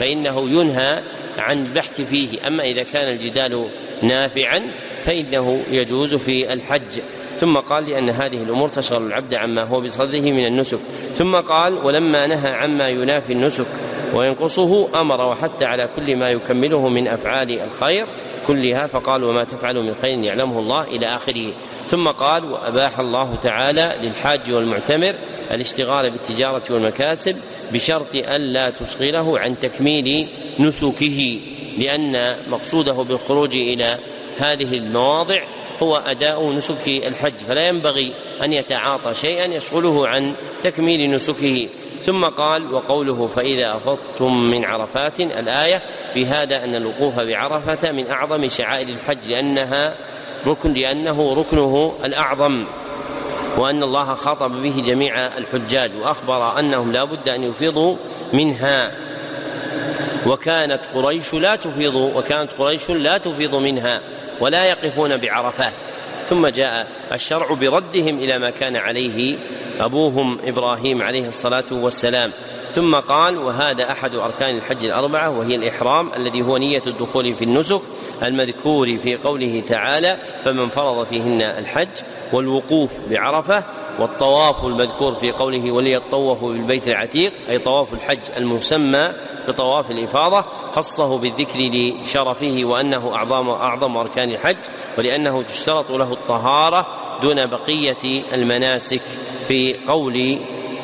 فإنه 0.00 0.50
ينهى 0.50 1.02
عن 1.38 1.66
البحث 1.66 2.00
فيه 2.00 2.46
أما 2.46 2.64
إذا 2.64 2.82
كان 2.82 3.08
الجدال 3.08 3.68
نافعا 4.02 4.70
فإنه 5.04 5.62
يجوز 5.70 6.14
في 6.14 6.52
الحج. 6.52 7.00
ثم 7.38 7.56
قال 7.56 7.90
لأن 7.90 8.10
هذه 8.10 8.42
الأمور 8.42 8.68
تشغل 8.68 9.06
العبد 9.06 9.34
عما 9.34 9.62
هو 9.62 9.80
بصدده 9.80 10.30
من 10.32 10.46
النسك. 10.46 10.78
ثم 11.14 11.36
قال 11.36 11.74
ولما 11.86 12.26
نهى 12.26 12.50
عما 12.50 12.88
ينافي 12.88 13.32
النسك 13.32 13.66
وينقصه 14.14 15.00
أمر 15.00 15.20
وحتى 15.20 15.64
على 15.64 15.88
كل 15.96 16.16
ما 16.16 16.30
يكمله 16.30 16.88
من 16.88 17.08
أفعال 17.08 17.60
الخير 17.60 18.06
كلها 18.46 18.86
فقال 18.86 19.24
وما 19.24 19.44
تفعلوا 19.44 19.82
من 19.82 19.94
خير 19.94 20.18
يعلمه 20.18 20.58
الله 20.58 20.82
إلى 20.82 21.06
آخره. 21.06 21.52
ثم 21.88 22.08
قال 22.08 22.52
وأباح 22.52 22.98
الله 22.98 23.34
تعالى 23.34 23.98
للحاج 24.02 24.52
والمعتمر 24.52 25.14
الاشتغال 25.50 26.10
بالتجارة 26.10 26.62
والمكاسب 26.70 27.36
بشرط 27.72 28.14
ألا 28.14 28.70
تشغله 28.70 29.38
عن 29.38 29.58
تكميل 29.58 30.28
نسكه 30.58 31.40
لأن 31.78 32.36
مقصوده 32.48 32.92
بالخروج 32.92 33.56
إلى 33.56 33.98
هذه 34.38 34.74
المواضع 34.74 35.42
هو 35.82 35.96
أداء 35.96 36.52
نسك 36.52 36.88
الحج 36.88 37.36
فلا 37.36 37.68
ينبغي 37.68 38.14
أن 38.42 38.52
يتعاطى 38.52 39.14
شيئا 39.14 39.44
يشغله 39.44 40.08
عن 40.08 40.34
تكميل 40.62 41.10
نسكه. 41.10 41.68
ثم 42.00 42.24
قال 42.24 42.74
وقوله 42.74 43.26
فإذا 43.26 43.76
أفضتم 43.76 44.50
من 44.50 44.64
عرفات 44.64 45.20
الآية 45.20 45.82
في 46.14 46.26
هذا 46.26 46.64
أن 46.64 46.74
الوقوف 46.74 47.20
بعرفة 47.20 47.92
من 47.92 48.10
أعظم 48.10 48.48
شعائر 48.48 48.88
الحج 48.88 49.30
لأنها 49.30 49.96
ركن 50.46 50.72
لأنه 50.72 51.34
ركنه 51.34 51.94
الأعظم 52.04 52.66
وأن 53.58 53.82
الله 53.82 54.14
خاطب 54.14 54.62
به 54.62 54.82
جميع 54.86 55.16
الحجاج 55.16 55.90
وأخبر 55.96 56.58
أنهم 56.58 56.92
لا 56.92 57.04
بد 57.04 57.28
أن 57.28 57.42
يفيضوا 57.42 57.96
منها. 58.32 58.92
وكانت 60.26 60.80
قريش 60.94 61.34
لا 61.34 61.56
تفيض 61.56 61.94
وكانت 61.94 62.52
قريش 62.52 62.90
لا 62.90 63.18
تفيض 63.18 63.54
منها. 63.54 64.00
ولا 64.40 64.64
يقفون 64.64 65.16
بعرفات. 65.16 65.86
ثم 66.26 66.46
جاء 66.46 66.86
الشرع 67.12 67.54
بردهم 67.54 68.18
إلى 68.18 68.38
ما 68.38 68.50
كان 68.50 68.76
عليه 68.76 69.38
أبوهم 69.80 70.38
إبراهيم 70.44 71.02
عليه 71.02 71.28
الصلاة 71.28 71.64
والسلام. 71.72 72.32
ثم 72.74 72.94
قال 72.94 73.38
وهذا 73.38 73.92
أحد 73.92 74.14
أركان 74.14 74.56
الحج 74.56 74.84
الأربعة 74.84 75.30
وهي 75.30 75.54
الإحرام 75.54 76.10
الذي 76.16 76.42
هو 76.42 76.56
نية 76.56 76.82
الدخول 76.86 77.34
في 77.34 77.44
النسك 77.44 77.80
المذكور 78.22 78.98
في 78.98 79.16
قوله 79.16 79.62
تعالى 79.68 80.18
فمن 80.44 80.68
فرض 80.68 81.06
فيهن 81.06 81.42
الحج 81.42 81.88
والوقوف 82.32 83.00
بعرفة 83.10 83.64
والطواف 83.98 84.64
المذكور 84.64 85.14
في 85.14 85.32
قوله 85.32 85.72
وليطوفوا 85.72 86.52
بالبيت 86.52 86.88
العتيق 86.88 87.32
أي 87.48 87.58
طواف 87.58 87.94
الحج 87.94 88.18
المسمى 88.36 89.12
بطواف 89.48 89.90
الإفاضة 89.90 90.44
خصه 90.72 91.18
بالذكر 91.18 91.58
لشرفه 91.58 92.60
وأنه 92.64 93.14
أعظم 93.14 93.48
أعظم 93.48 93.96
أركان 93.96 94.30
الحج 94.30 94.56
ولأنه 94.98 95.42
تشترط 95.42 95.90
له 95.90 96.12
الطهارة 96.12 96.86
دون 97.22 97.46
بقية 97.46 98.22
المناسك 98.32 99.02
في 99.48 99.76
قول 99.86 100.38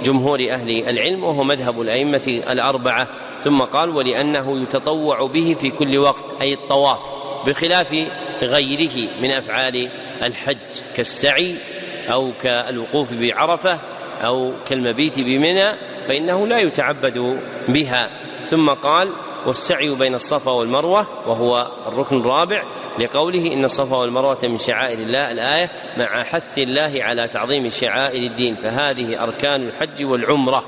جمهور 0.05 0.41
أهل 0.51 0.89
العلم 0.89 1.25
وهو 1.25 1.45
مذهب 1.45 1.81
الأئمة 1.81 2.43
الأربعة. 2.51 3.09
ثم 3.41 3.63
قال 3.63 3.91
ولأنه 3.91 4.63
يتطوع 4.63 5.27
به 5.27 5.57
في 5.61 5.71
كل 5.71 5.99
وقت 5.99 6.25
أي 6.41 6.53
الطواف 6.53 7.01
بخلاف 7.47 8.07
غيره 8.43 9.11
من 9.23 9.31
أفعال 9.31 9.91
الحج 10.23 10.57
كالسعي 10.95 11.57
أو 12.11 12.33
كالوقوف 12.33 13.13
بعرفة 13.13 13.79
أو 14.25 14.53
كالمبيت 14.67 15.21
بمنى 15.21 15.67
فإنه 16.09 16.47
لا 16.47 16.59
يتعبد 16.59 17.41
بها. 17.69 18.11
ثم 18.45 18.71
قال 18.71 19.13
والسعي 19.47 19.95
بين 19.95 20.15
الصفا 20.15 20.51
والمروة 20.51 21.07
وهو 21.27 21.71
الركن 21.87 22.21
الرابع 22.21 22.63
لقوله 22.99 23.53
إن 23.53 23.65
الصفا 23.65 23.97
والمروة 23.97 24.39
من 24.43 24.59
شعائر 24.59 24.99
الله. 24.99 25.33
الآية 25.33 25.71
مع 25.97 26.25
حث 26.25 26.59
الله 26.59 26.93
على 26.97 27.29
تعظيم 27.29 27.69
شعائر 27.69 28.23
الدين 28.23 28.57
فهذه 28.57 29.23
أركان 29.23 29.63
الحج 29.63 30.05
والعمرة. 30.05 30.65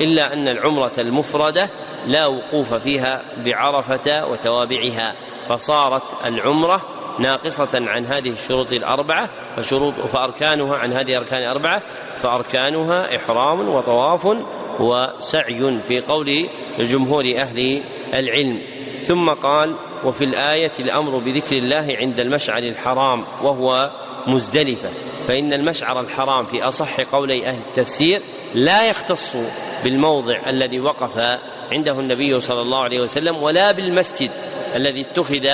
إلا 0.00 0.32
أن 0.32 0.48
العمرة 0.48 0.92
المفردة 0.98 1.70
لا 2.06 2.26
وقوف 2.26 2.74
فيها 2.74 3.22
بعرفة 3.44 4.26
وتوابعها. 4.26 5.14
فصارت 5.48 6.26
العمرة 6.26 6.91
ناقصة 7.18 7.68
عن 7.74 8.06
هذه 8.06 8.30
الشروط 8.30 8.72
الأربعة 8.72 9.30
فشروط 9.56 9.94
فأركانها 9.94 10.76
عن 10.76 10.92
هذه 10.92 11.10
الأركان 11.10 11.42
الأربعة 11.42 11.82
فأركانها 12.22 13.16
إحرام 13.16 13.68
وطواف 13.68 14.36
وسعي 14.80 15.80
في 15.88 16.00
قول 16.00 16.46
جمهور 16.78 17.24
أهل 17.24 17.82
العلم. 18.14 18.60
ثم 19.02 19.30
قال 19.30 19.74
وفي 20.04 20.24
الآية 20.24 20.72
الأمر 20.80 21.18
بذكر 21.18 21.56
الله 21.56 21.96
عند 22.00 22.20
المشعر 22.20 22.62
الحرام 22.62 23.24
وهو 23.42 23.90
مزدلفة. 24.26 24.88
فإن 25.28 25.52
المشعر 25.52 26.00
الحرام 26.00 26.46
في 26.46 26.62
أصح 26.62 27.00
قولي 27.00 27.46
أهل 27.46 27.58
التفسير 27.68 28.20
لا 28.54 28.88
يختص 28.88 29.36
بالموضع 29.84 30.38
الذي 30.46 30.80
وقف 30.80 31.38
عنده 31.72 32.00
النبي 32.00 32.40
صلى 32.40 32.60
الله 32.60 32.82
عليه 32.82 33.00
وسلم 33.00 33.42
ولا 33.42 33.72
بالمسجد 33.72 34.30
الذي 34.76 35.00
اتخذ 35.00 35.48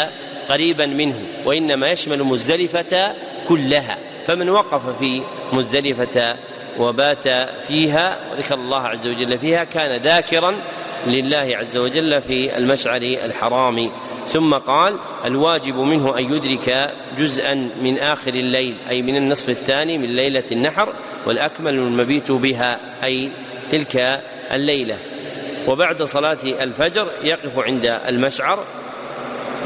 قريبا 0.49 0.87
منه 0.87 1.23
وإنما 1.45 1.91
يشمل 1.91 2.25
مزدلفة 2.25 3.15
كلها. 3.49 3.99
فمن 4.27 4.49
وقف 4.49 4.99
في 4.99 5.23
مزدلفة 5.53 6.37
وبات 6.79 7.29
فيها 7.69 8.19
وذكر 8.33 8.55
الله 8.55 8.87
عز 8.89 9.07
وجل 9.07 9.39
فيها 9.39 9.65
كان 9.65 10.01
ذاكرا 10.01 10.57
لله 11.07 11.57
عز 11.57 11.77
وجل 11.77 12.23
في 12.23 12.57
المشعر 12.57 13.03
الحرام. 13.03 13.91
ثم 14.27 14.55
قال 14.55 14.97
الواجب 15.25 15.77
منه 15.77 16.19
أن 16.19 16.35
يدرك 16.35 16.95
جزءا 17.19 17.55
من 17.55 17.99
آخر 17.99 18.35
الليل 18.35 18.77
أي 18.91 19.03
من 19.03 19.17
النصف 19.17 19.49
الثاني 19.49 19.99
من 19.99 20.17
ليلة 20.17 20.45
النحر 20.53 20.93
والأكمل 21.27 21.75
المبيت 21.75 22.31
بها 22.31 22.81
أي 23.05 23.31
تلك 23.71 24.23
الليلة. 24.53 24.99
وبعد 25.67 26.03
صلاة 26.03 26.39
الفجر 26.43 27.09
يقف 27.25 27.59
عند 27.59 28.01
المشعر 28.09 28.65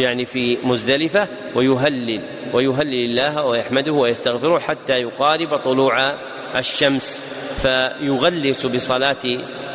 يعني 0.00 0.24
في 0.24 0.58
مزدلفة 0.64 1.28
ويهلل 1.54 2.20
ويهلل 2.52 3.04
الله 3.04 3.44
ويحمده 3.44 3.92
ويستغفره 3.92 4.58
حتى 4.58 4.92
يقارب 4.92 5.56
طلوع 5.56 6.14
الشمس. 6.56 7.22
فيغلس 7.62 8.66
بصلاة 8.66 9.24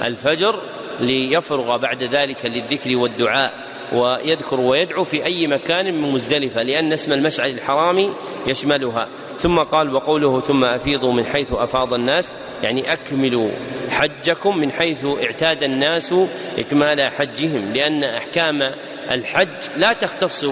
الفجر 0.01 0.61
ليفرغ 0.99 1.77
بعد 1.77 2.03
ذلك 2.03 2.45
للذكر 2.45 2.97
والدعاء 2.97 3.53
ويذكر 3.93 4.59
ويدعو 4.59 5.03
في 5.03 5.25
أي 5.25 5.47
مكان 5.47 5.93
من 5.93 6.11
مزدلفة 6.11 6.61
لأن 6.61 6.93
اسم 6.93 7.13
المشعر 7.13 7.49
الحرام 7.49 8.13
يشملها. 8.47 9.07
ثم 9.37 9.59
قال 9.59 9.93
وقوله 9.93 10.41
ثم 10.41 10.63
أفيضوا 10.63 11.13
من 11.13 11.25
حيث 11.25 11.51
أفاض 11.51 11.93
الناس 11.93 12.31
يعني 12.63 12.93
أكملوا 12.93 13.49
حجكم 13.89 14.57
من 14.57 14.71
حيث 14.71 15.05
اعتاد 15.23 15.63
الناس 15.63 16.13
إكمال 16.57 17.01
حجهم 17.01 17.73
لأن 17.73 18.03
أحكام 18.03 18.71
الحج 19.11 19.47
لا 19.77 19.93
تختص 19.93 20.43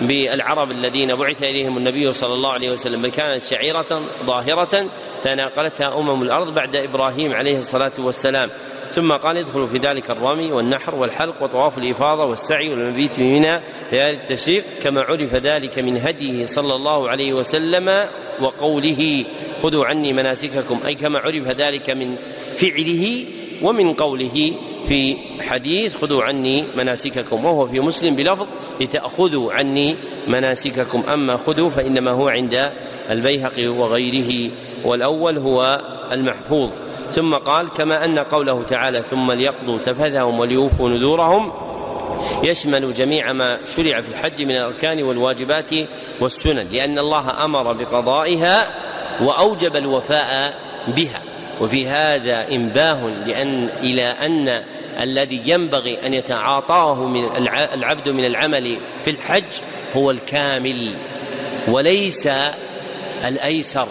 بالعرب 0.00 0.70
الذين 0.70 1.16
بعث 1.16 1.42
إليهم 1.42 1.76
النبي 1.76 2.12
صلى 2.12 2.34
الله 2.34 2.52
عليه 2.52 2.70
وسلم 2.70 3.02
بل 3.02 3.08
كانت 3.08 3.42
شعيرة 3.42 4.02
ظاهرة 4.24 4.86
تناقلتها 5.22 5.98
أمم 5.98 6.22
الأرض 6.22 6.54
بعد 6.54 6.76
إبراهيم 6.76 7.32
عليه 7.32 7.58
الصلاة 7.58 7.92
والسلام. 7.98 8.50
ثم 8.90 9.12
قال 9.12 9.36
يدخل 9.36 9.68
في 9.68 9.78
ذلك 9.78 10.10
الرمي 10.10 10.52
والنحر 10.52 10.94
والحلق 10.94 11.42
وطواف 11.42 11.78
الإفاضة 11.78 12.24
والسعي 12.24 12.70
والمبيت 12.70 13.18
بمنى 13.18 13.60
ليالي 13.92 14.10
التشريق 14.10 14.64
كما 14.82 15.00
عرف 15.00 15.34
ذلك 15.34 15.78
من 15.78 15.96
هديه 15.96 16.46
صلى 16.46 16.74
الله 16.74 17.08
عليه 17.08 17.32
وسلم 17.32 18.06
وقوله 18.40 19.24
خذوا 19.62 19.86
عني 19.86 20.12
مناسككم. 20.12 20.80
أي 20.86 20.94
كما 20.94 21.18
عرف 21.18 21.48
ذلك 21.48 21.90
من 21.90 22.16
فعله 22.56 23.24
ومن 23.62 23.94
قوله. 23.94 24.52
في 24.88 25.16
حديث 25.40 25.96
خذوا 25.96 26.24
عني 26.24 26.64
مناسككم 26.76 27.44
وهو 27.44 27.66
في 27.66 27.80
مسلم 27.80 28.16
بلفظ 28.16 28.46
لتأخذوا 28.80 29.52
عني 29.52 29.96
مناسككم. 30.28 31.02
أما 31.12 31.36
خذوا 31.36 31.70
فإنما 31.70 32.10
هو 32.10 32.28
عند 32.28 32.72
البيهقي 33.10 33.68
وغيره 33.68 34.50
والأول 34.84 35.38
هو 35.38 35.80
المحفوظ. 36.12 36.70
ثم 37.10 37.34
قال 37.34 37.68
كما 37.68 38.04
أن 38.04 38.18
قوله 38.18 38.62
تعالى 38.62 39.02
ثم 39.02 39.32
ليقضوا 39.32 39.78
تفثهم 39.78 40.40
وليوفوا 40.40 40.88
نذورهم 40.88 41.52
يشمل 42.42 42.94
جميع 42.94 43.32
ما 43.32 43.58
شرع 43.66 44.00
في 44.00 44.08
الحج 44.08 44.42
من 44.42 44.50
الأركان 44.50 45.02
والواجبات 45.02 45.70
والسنن 46.20 46.68
لأن 46.72 46.98
الله 46.98 47.44
أمر 47.44 47.72
بقضائها 47.72 48.70
وأوجب 49.20 49.76
الوفاء 49.76 50.58
بها. 50.88 51.22
وفي 51.60 51.88
هذا 51.88 52.48
إنباه 52.52 53.08
لأن 53.26 53.68
إلى 53.68 54.04
أن 54.04 54.64
الذي 55.00 55.42
ينبغي 55.46 56.06
أن 56.06 56.14
يتعاطاه 56.14 56.94
من 56.94 57.48
العبد 57.74 58.08
من 58.08 58.24
العمل 58.24 58.80
في 59.04 59.10
الحج 59.10 59.44
هو 59.96 60.10
الكامل 60.10 60.96
وليس 61.68 62.28
الأيسر. 63.24 63.88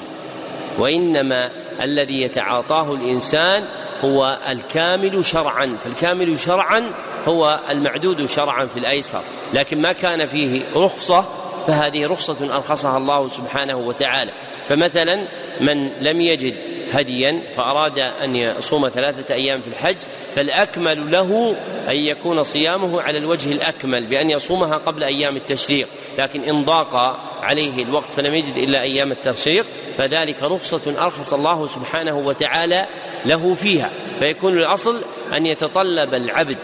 وإنما 0.78 1.52
الذي 1.82 2.21
يتعاطاه 2.21 2.93
الإنسان 2.93 3.63
هو 4.02 4.39
الكامل 4.47 5.26
شرعا 5.26 5.78
فالكامل 5.84 6.39
شرعا 6.39 6.91
هو 7.28 7.60
المعدود 7.69 8.26
شرعا 8.26 8.65
في 8.65 8.80
الأيسر. 8.80 9.23
لكن 9.54 9.82
ما 9.82 9.91
كان 9.91 10.28
فيه 10.28 10.65
رخصة 10.76 11.26
فهذه 11.67 12.08
رخصة 12.08 12.56
ارخصها 12.56 12.97
الله 12.97 13.28
سبحانه 13.28 13.76
وتعالى. 13.76 14.32
فمثلا 14.69 15.28
من 15.62 15.89
لم 15.89 16.21
يجد 16.21 16.73
هديا 16.93 17.41
فأراد 17.56 17.99
أن 17.99 18.36
يصوم 18.36 18.89
ثلاثة 18.89 19.34
أيام 19.34 19.62
في 19.62 19.67
الحج 19.67 19.97
فالأكمل 20.36 21.12
له 21.12 21.56
أن 21.89 21.95
يكون 21.95 22.43
صيامه 22.43 23.01
على 23.01 23.17
الوجه 23.17 23.51
الأكمل 23.51 24.08
بأن 24.08 24.29
يصومها 24.29 24.77
قبل 24.77 25.03
أيام 25.03 25.38
التشريق. 25.38 25.88
لكن 26.17 26.43
إن 26.43 26.65
ضاق 26.65 26.95
عليه 27.41 27.84
الوقت 27.84 28.13
فلم 28.13 28.34
يجد 28.34 28.58
إلا 28.58 28.82
أيام 28.82 29.12
التشريق 29.12 29.65
فذلك 29.97 30.43
رخصة 30.43 30.93
أرخص 30.99 31.34
الله 31.34 31.67
سبحانه 31.67 32.17
وتعالى 32.17 32.88
له 33.25 33.53
فيها. 33.53 33.91
فيكون 34.19 34.58
الأصل 34.58 35.01
أن 35.38 35.45
يتطلب 35.45 36.13
العبد 36.13 36.58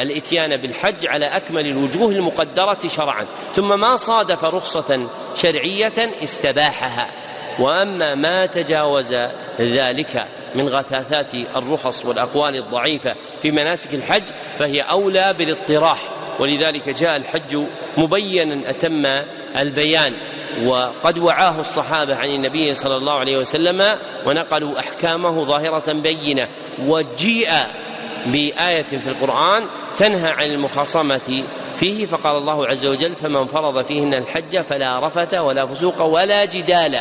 الإتيان 0.00 0.56
بالحج 0.56 1.06
على 1.06 1.26
أكمل 1.26 1.66
الوجوه 1.66 2.10
المقدرة 2.10 2.78
شرعا. 2.88 3.26
ثم 3.54 3.80
ما 3.80 3.96
صادف 3.96 4.44
رخصة 4.44 5.08
شرعية 5.34 6.10
استباحها. 6.22 7.10
وأما 7.58 8.14
ما 8.14 8.46
تجاوز 8.46 9.14
ذلك 9.60 10.26
من 10.54 10.68
غثاثات 10.68 11.34
الرخص 11.34 12.04
والأقوال 12.04 12.56
الضعيفة 12.56 13.14
في 13.42 13.50
مناسك 13.50 13.94
الحج 13.94 14.24
فهي 14.58 14.80
أولى 14.80 15.32
بالاطراح. 15.32 15.98
ولذلك 16.38 16.88
جاء 16.88 17.16
الحج 17.16 17.62
مبينا 17.96 18.70
أتم 18.70 19.06
البيان. 19.56 20.14
وقد 20.66 21.18
وعاه 21.18 21.60
الصحابة 21.60 22.16
عن 22.16 22.28
النبي 22.28 22.74
صلى 22.74 22.96
الله 22.96 23.12
عليه 23.12 23.38
وسلم 23.38 23.98
ونقلوا 24.26 24.78
أحكامه 24.78 25.44
ظاهرة 25.44 25.92
بينة. 25.92 26.48
وجيء 26.86 27.50
بآية 28.26 28.86
في 28.86 29.08
القرآن 29.08 29.66
تنهى 29.96 30.30
عن 30.30 30.46
المخاصمة 30.50 31.42
فيه 31.76 32.06
فقال 32.06 32.36
الله 32.36 32.66
عز 32.66 32.86
وجل 32.86 33.16
فمن 33.16 33.46
فرض 33.46 33.84
فيهن 33.84 34.14
الحج 34.14 34.60
فلا 34.60 35.06
رفث 35.06 35.34
ولا 35.34 35.66
فسوق 35.66 36.02
ولا 36.02 36.44
جدال. 36.44 37.00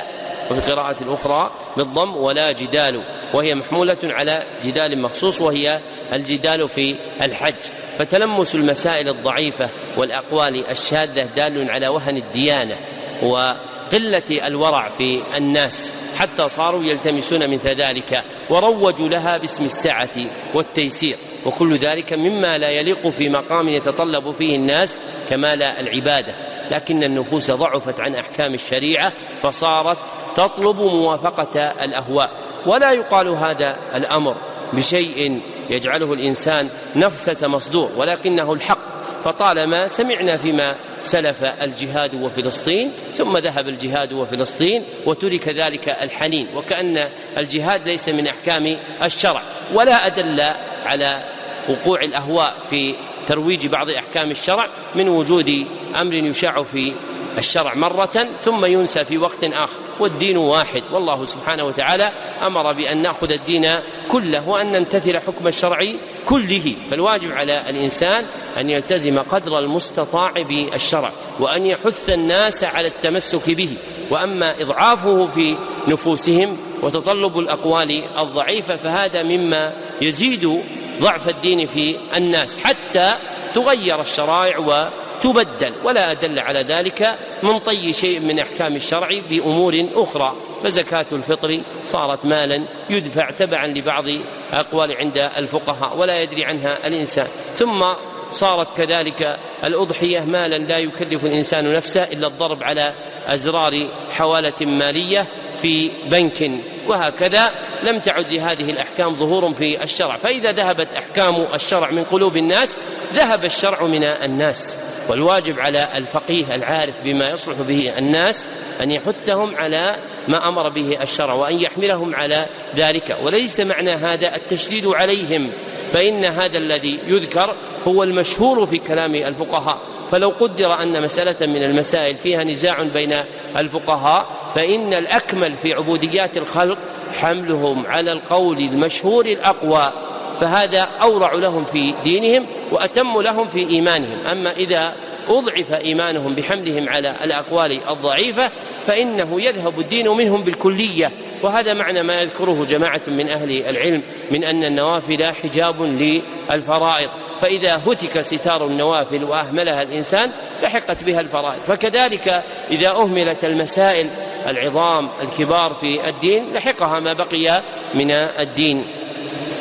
وفي 0.52 0.72
قراءة 0.72 1.14
أخرى 1.14 1.52
بالضم 1.78 2.16
ولا 2.18 2.52
جدال 2.52 3.04
وهي 3.34 3.56
محمولة 3.56 3.98
على 4.04 4.44
جدال 4.64 5.02
مخصوص 5.02 5.42
وهي 5.42 5.80
الجدال 6.14 6.70
في 6.70 6.96
الحج. 7.22 7.64
فتلمس 7.98 8.56
المسائل 8.56 9.10
الضعيفة 9.10 9.70
والأقوال 9.98 10.70
الشاذة 10.70 11.30
دال 11.36 11.72
على 11.72 11.88
وهن 11.88 12.18
الديانة 12.18 12.76
وقلة 13.22 14.48
الورع 14.48 14.90
في 14.90 15.24
الناس 15.38 15.94
حتى 16.16 16.48
صاروا 16.48 16.84
يلتمسون 16.84 17.48
مثل 17.48 17.70
ذلك 17.70 18.24
وروجوا 18.50 19.10
لها 19.10 19.38
باسم 19.38 19.66
السعة 19.66 20.16
والتيسير. 20.54 21.18
وكل 21.46 21.78
ذلك 21.78 22.14
مما 22.14 22.58
لا 22.58 22.70
يليق 22.70 23.08
في 23.08 23.30
مقام 23.30 23.68
يتطلب 23.68 24.32
فيه 24.32 24.56
الناس 24.56 25.00
كمال 25.30 25.64
العبادة. 25.64 26.36
لكن 26.72 27.04
النفوس 27.04 27.52
ضعفت 27.52 28.00
عن 28.00 28.16
أحكام 28.16 28.54
الشريعة 28.54 29.14
فصارت 29.44 29.98
تطلب 30.38 30.82
موافقة 30.82 31.60
الأهواء. 31.62 32.32
ولا 32.66 32.92
يقال 32.92 33.28
هذا 33.28 33.78
الأمر 33.96 34.36
بشيء 34.74 35.42
يجعله 35.70 36.14
الإنسان 36.14 36.70
نفثة 36.96 37.48
مصدور 37.48 37.92
ولكنه 37.98 38.54
الحق. 38.54 38.88
فطالما 39.24 39.88
سمعنا 39.88 40.38
فيما 40.38 40.76
سلف 41.02 41.44
الجهاد 41.44 42.16
وفلسطين 42.16 42.92
ثم 43.14 43.38
ذهب 43.38 43.68
الجهاد 43.68 44.14
وفلسطين 44.14 44.84
وترك 45.06 45.48
ذلك 45.48 45.90
الحنين. 45.90 46.56
وكأن 46.56 47.10
الجهاد 47.38 47.88
ليس 47.88 48.10
من 48.10 48.28
أحكام 48.28 48.78
الشرع. 49.04 49.42
ولا 49.74 50.06
أدل 50.06 50.42
على 50.86 51.24
وقوع 51.70 52.02
الأهواء 52.02 52.58
في 52.70 52.96
ترويج 53.28 53.68
بعض 53.68 53.90
أحكام 53.90 54.32
الشرع 54.32 54.68
من 54.96 55.10
وجود 55.10 55.68
أمر 55.96 56.14
يشاع 56.14 56.64
في 56.64 56.94
الشرع 57.38 57.74
مرة 57.74 58.28
ثم 58.44 58.66
ينسى 58.66 59.06
في 59.06 59.18
وقت 59.18 59.44
آخر 59.44 59.80
والدين 60.00 60.38
واحد. 60.38 60.84
والله 60.92 61.26
سبحانه 61.26 61.64
وتعالى 61.64 62.12
أمر 62.46 62.74
بأن 62.74 63.02
نأخذ 63.02 63.32
الدين 63.32 63.68
كله 64.08 64.50
وأن 64.50 64.72
نمتثل 64.72 65.20
حكم 65.20 65.48
الشرع 65.48 65.86
كله. 66.26 66.76
فالواجب 66.92 67.32
على 67.32 67.70
الإنسان 67.70 68.26
أن 68.58 68.70
يلتزم 68.70 69.20
قدر 69.20 69.60
المستطاع 69.60 70.32
بالشرع 70.32 71.12
وأن 71.40 71.66
يحث 71.66 72.10
الناس 72.10 72.64
على 72.64 72.88
التمسك 72.88 73.50
به. 73.50 73.74
وأما 74.12 74.62
إضعافه 74.62 75.28
في 75.28 75.58
نفوسهم 75.88 76.58
وتطلب 76.82 77.40
الأقوال 77.40 78.04
الضعيفة 78.20 78.78
فهذا 78.78 79.24
مما 79.24 79.74
يزيد 80.02 80.62
ضعف 81.02 81.30
الدين 81.30 81.68
في 81.68 81.98
الناس 82.16 82.58
حتى 82.58 83.16
تغير 83.54 84.02
الشرائع 84.02 84.58
و 84.58 84.88
تبدل 85.22 85.74
ولا 85.84 86.12
أدل 86.12 86.40
على 86.40 86.62
ذلك 86.62 87.20
من 87.44 87.60
طي 87.60 87.94
شيء 87.94 88.20
من 88.20 88.40
أحكام 88.40 88.76
الشرع 88.76 89.10
بأمور 89.30 89.88
أخرى. 89.94 90.36
فزكاة 90.64 91.06
الفطر 91.12 91.60
صارت 91.84 92.26
مالا 92.26 92.68
يدفع 92.90 93.30
تبعا 93.30 93.68
لبعض 93.68 94.06
أقوال 94.54 94.98
عند 94.98 95.18
الفقهاء 95.18 95.98
ولا 95.98 96.22
يدري 96.22 96.46
عنها 96.46 96.88
الإنسان. 96.88 97.28
ثم 97.56 97.86
صارت 98.32 98.78
كذلك 98.78 99.40
الأضحية 99.64 100.20
مالا 100.20 100.58
لا 100.58 100.78
يكلف 100.78 101.26
الإنسان 101.26 101.74
نفسه 101.74 102.04
إلا 102.04 102.28
الضرب 102.28 102.64
على 102.64 102.94
أزرار 103.28 103.88
حوالة 104.12 104.66
مالية 104.66 105.28
في 105.62 105.92
بنك. 106.06 106.64
وهكذا 106.88 107.52
لم 107.84 108.00
تعد 108.00 108.34
لهذه 108.34 108.70
الأحكام 108.70 109.16
ظهور 109.16 109.54
في 109.54 109.84
الشرع. 109.84 110.18
فإذا 110.18 110.52
ذهبت 110.52 110.94
أحكام 110.94 111.48
الشرع 111.54 111.92
من 111.92 112.04
قلوب 112.04 112.38
الناس 112.38 112.78
ذهب 113.14 113.46
الشرع 113.46 113.84
من 113.84 114.04
الناس. 114.04 114.78
والواجب 115.10 115.60
على 115.60 115.88
الفقيه 115.96 116.56
العارف 116.56 116.96
بما 117.04 117.30
يصلح 117.30 117.58
به 117.58 117.98
الناس 117.98 118.48
أن 118.82 118.92
يحثهم 118.92 119.56
على 119.56 119.96
ما 120.28 120.48
أمر 120.48 120.70
به 120.70 121.04
الشرع 121.04 121.34
وأن 121.34 121.60
يحملهم 121.60 122.16
على 122.16 122.50
ذلك. 122.76 123.18
وليس 123.22 123.60
معنى 123.60 123.92
هذا 123.92 124.36
التشديد 124.36 124.88
عليهم. 124.88 125.52
فإن 125.92 126.26
هذا 126.26 126.58
الذي 126.58 127.00
يذكر 127.08 127.56
هو 127.88 128.04
المشهور 128.04 128.66
في 128.66 128.78
كلام 128.78 129.16
الفقهاء. 129.16 129.78
فلو 130.12 130.30
قدر 130.30 130.84
أن 130.84 131.04
مسألة 131.04 131.48
من 131.48 131.64
المسائل 131.64 132.16
فيها 132.16 132.44
نزاع 132.44 132.84
بين 132.84 133.16
الفقهاء 133.58 134.28
فإن 134.56 134.94
الأكمل 134.94 135.54
في 135.54 135.74
عبوديات 135.74 136.38
الخلق 136.38 136.78
حملهم 137.20 137.88
على 137.88 138.12
القول 138.12 138.60
المشهور 138.60 139.26
الأقوى. 139.26 139.94
فهذا 140.42 140.82
أورع 140.82 141.34
لهم 141.34 141.64
في 141.64 141.94
دينهم 142.04 142.46
وأتم 142.72 143.22
لهم 143.22 143.48
في 143.48 143.70
إيمانهم. 143.70 144.28
أما 144.28 144.52
إذا 144.52 144.96
أضعف 145.30 145.74
إيمانهم 145.74 146.36
بحملهم 146.36 146.90
على 146.90 147.10
الأقوال 147.24 147.90
الضعيفة 147.90 148.52
فإنه 148.82 149.42
يذهب 149.42 149.80
الدين 149.80 150.10
منهم 150.10 150.44
بالكلية. 150.44 151.12
وهذا 151.44 151.74
معنى 151.74 152.04
ما 152.04 152.22
يذكره 152.22 152.66
جماعة 152.66 153.02
من 153.08 153.30
أهل 153.30 153.52
العلم 153.52 154.04
من 154.32 154.44
أن 154.44 154.64
النوافل 154.64 155.26
حجاب 155.26 155.82
للفرائض. 155.82 157.10
فإذا 157.42 157.82
هتك 157.88 158.22
ستار 158.22 158.68
النوافل 158.68 159.24
وأهملها 159.24 159.82
الإنسان 159.82 160.32
لحقت 160.64 161.04
بها 161.04 161.22
الفرائض. 161.22 161.64
فكذلك 161.64 162.44
إذا 162.72 162.90
أهملت 162.90 163.46
المسائل 163.46 164.08
العظام 164.48 165.10
الكبار 165.22 165.74
في 165.74 166.10
الدين 166.10 166.54
لحقها 166.54 167.00
ما 167.00 167.14
بقي 167.14 167.64
من 167.96 168.12
الدين. 168.12 169.07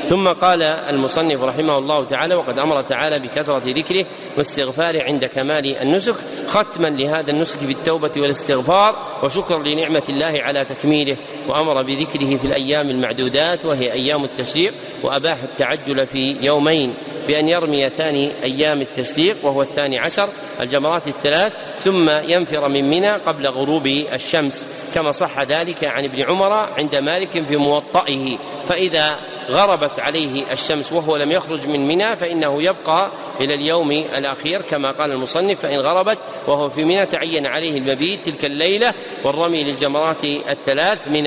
ثم 0.07 0.29
قال 0.29 0.63
المصنف 0.63 1.43
رحمه 1.43 1.79
الله 1.79 2.05
تعالى 2.05 2.35
وقد 2.35 2.59
أمر 2.59 2.83
تعالى 2.83 3.19
بكثرة 3.19 3.63
ذكره 3.67 4.07
واستغفاره 4.37 5.03
عند 5.03 5.25
كمال 5.25 5.79
النسك 5.79 6.15
ختما 6.47 6.87
لهذا 6.89 7.31
النسك 7.31 7.65
بالتوبة 7.65 8.13
والاستغفار 8.17 9.03
وشكرا 9.23 9.59
لنعمة 9.59 10.03
الله 10.09 10.41
على 10.43 10.65
تكميله 10.65 11.17
وأمر 11.49 11.83
بذكره 11.83 12.37
في 12.37 12.45
الأيام 12.45 12.91
المعدودات 12.91 13.65
وهي 13.65 13.93
أيام 13.93 14.25
التشريق 14.25 14.75
وأباح 15.03 15.43
التعجل 15.43 16.07
في 16.07 16.37
يومين 16.41 16.95
بأن 17.27 17.49
يرمي 17.49 17.89
ثاني 17.89 18.33
أيام 18.43 18.81
التشريق 18.81 19.37
وهو 19.43 19.63
الثاني 19.63 19.99
عشر 19.99 20.29
الجمرات 20.61 21.09
الثلاث 21.09 21.53
ثم 21.79 22.11
ينفر 22.11 22.69
من 22.69 22.91
منى 22.91 23.11
قبل 23.11 23.47
غروب 23.47 23.87
الشمس 23.87 24.69
كما 24.95 25.11
صح 25.11 25.43
ذلك 25.43 25.85
عن 25.85 26.05
ابن 26.05 26.23
عمر 26.23 26.53
عند 26.53 26.97
مالك 26.97 27.47
في 27.47 27.57
موطئه 27.57 28.39
فإذا 28.69 29.19
غربت 29.51 30.01
عليه 30.01 30.53
الشمس 30.53 30.93
وهو 30.93 31.17
لم 31.17 31.33
يخرج 31.33 31.67
من 31.67 31.89
منى 31.89 32.17
فإنه 32.17 32.63
يبقى 32.63 33.11
إلى 33.41 33.55
اليوم 33.55 33.91
الأخير 33.91 34.63
كما 34.63 34.91
قال 34.91 35.13
المصنف 35.13 35.61
فإن 35.61 35.79
غربت 35.79 36.19
وهو 36.47 36.69
في 36.69 36.85
منى 36.85 37.07
تعين 37.07 37.47
عليه 37.47 37.79
المبيت 37.79 38.29
تلك 38.29 38.45
الليلة 38.45 38.95
والرمي 39.25 39.65
للجمرات 39.65 40.25
الثلاث 40.25 41.09
من 41.09 41.27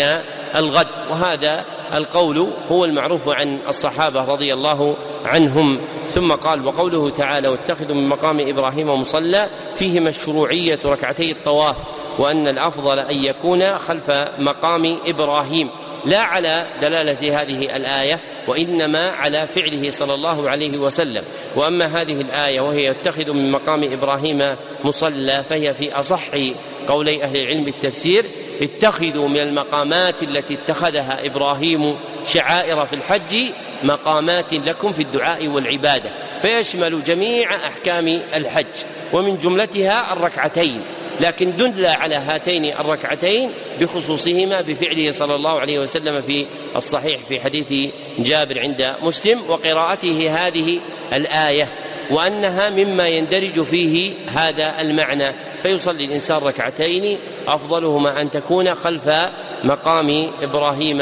الغد. 0.55 0.87
وهذا 1.11 1.65
القول 1.93 2.53
هو 2.71 2.85
المعروف 2.85 3.29
عن 3.29 3.59
الصحابة 3.67 4.25
رضي 4.25 4.53
الله 4.53 4.95
عنهم. 5.25 5.87
ثم 6.07 6.31
قال 6.31 6.67
وقوله 6.67 7.09
تعالى 7.09 7.47
واتخذوا 7.47 7.95
من 7.95 8.09
مقام 8.09 8.39
إبراهيم 8.39 8.89
مصلى 8.89 9.49
فيه 9.75 9.99
مشروعية 9.99 10.79
ركعتي 10.85 11.31
الطواف. 11.31 11.75
وأن 12.19 12.47
الأفضل 12.47 12.99
أن 12.99 13.23
يكون 13.23 13.77
خلف 13.77 14.11
مقام 14.39 14.97
إبراهيم. 15.05 15.69
لا 16.05 16.19
على 16.19 16.67
دلالة 16.81 17.41
هذه 17.41 17.75
الآية 17.75 18.19
وإنما 18.47 19.09
على 19.09 19.47
فعله 19.47 19.89
صلى 19.89 20.13
الله 20.13 20.49
عليه 20.49 20.77
وسلم. 20.77 21.23
وأما 21.55 21.85
هذه 21.85 22.21
الآية 22.21 22.61
وهي 22.61 22.85
يتخذ 22.85 23.33
من 23.33 23.51
مقام 23.51 23.83
إبراهيم 23.83 24.55
مصلى 24.83 25.43
فهي 25.49 25.73
في 25.73 25.93
أصح 25.93 26.27
قولي 26.87 27.23
أهل 27.23 27.37
العلم 27.37 27.67
التفسير 27.67 28.25
اتخذوا 28.61 29.27
من 29.27 29.39
المقامات 29.39 30.23
التي 30.23 30.53
اتخذها 30.53 31.25
إبراهيم 31.25 31.97
شعائر 32.25 32.85
في 32.85 32.93
الحج 32.93 33.37
مقامات 33.83 34.53
لكم 34.53 34.91
في 34.91 35.01
الدعاء 35.01 35.47
والعبادة. 35.47 36.13
فيشمل 36.41 37.03
جميع 37.03 37.55
أحكام 37.55 38.07
الحج 38.07 38.75
ومن 39.13 39.37
جملتها 39.37 40.13
الركعتين. 40.13 40.81
لكن 41.19 41.55
دل 41.55 41.85
على 41.85 42.15
هاتين 42.15 42.65
الركعتين 42.65 43.51
بخصوصهما 43.79 44.61
بفعله 44.61 45.11
صلى 45.11 45.35
الله 45.35 45.59
عليه 45.59 45.79
وسلم 45.79 46.21
في 46.21 46.45
الصحيح 46.75 47.25
في 47.25 47.41
حديث 47.41 47.93
جابر 48.19 48.59
عند 48.59 48.95
مسلم 49.01 49.41
وقراءته 49.49 50.47
هذه 50.47 50.81
الآية 51.13 51.67
وأنها 52.11 52.69
مما 52.69 53.07
يندرج 53.07 53.61
فيه 53.63 54.13
هذا 54.35 54.81
المعنى 54.81 55.33
فيصلي 55.61 56.05
الإنسان 56.05 56.37
ركعتين 56.37 57.19
أفضلهما 57.47 58.21
أن 58.21 58.31
تكون 58.31 58.75
خلف 58.75 59.09
مقام 59.63 60.31
إبراهيم 60.41 61.01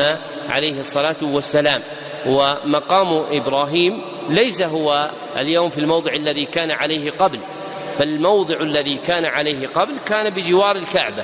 عليه 0.50 0.80
الصلاة 0.80 1.18
والسلام. 1.22 1.82
ومقام 2.28 3.26
إبراهيم 3.32 4.02
ليس 4.30 4.62
هو 4.62 5.12
اليوم 5.38 5.70
في 5.70 5.78
الموضع 5.78 6.14
الذي 6.14 6.46
كان 6.46 6.72
عليه 6.72 7.12
قبل 7.12 7.40
فالموضع 7.98 8.60
الذي 8.62 8.96
كان 8.96 9.26
عليه 9.26 9.68
قبل 9.68 9.98
كان 9.98 10.30
بجوار 10.30 10.76
الكعبة. 10.76 11.24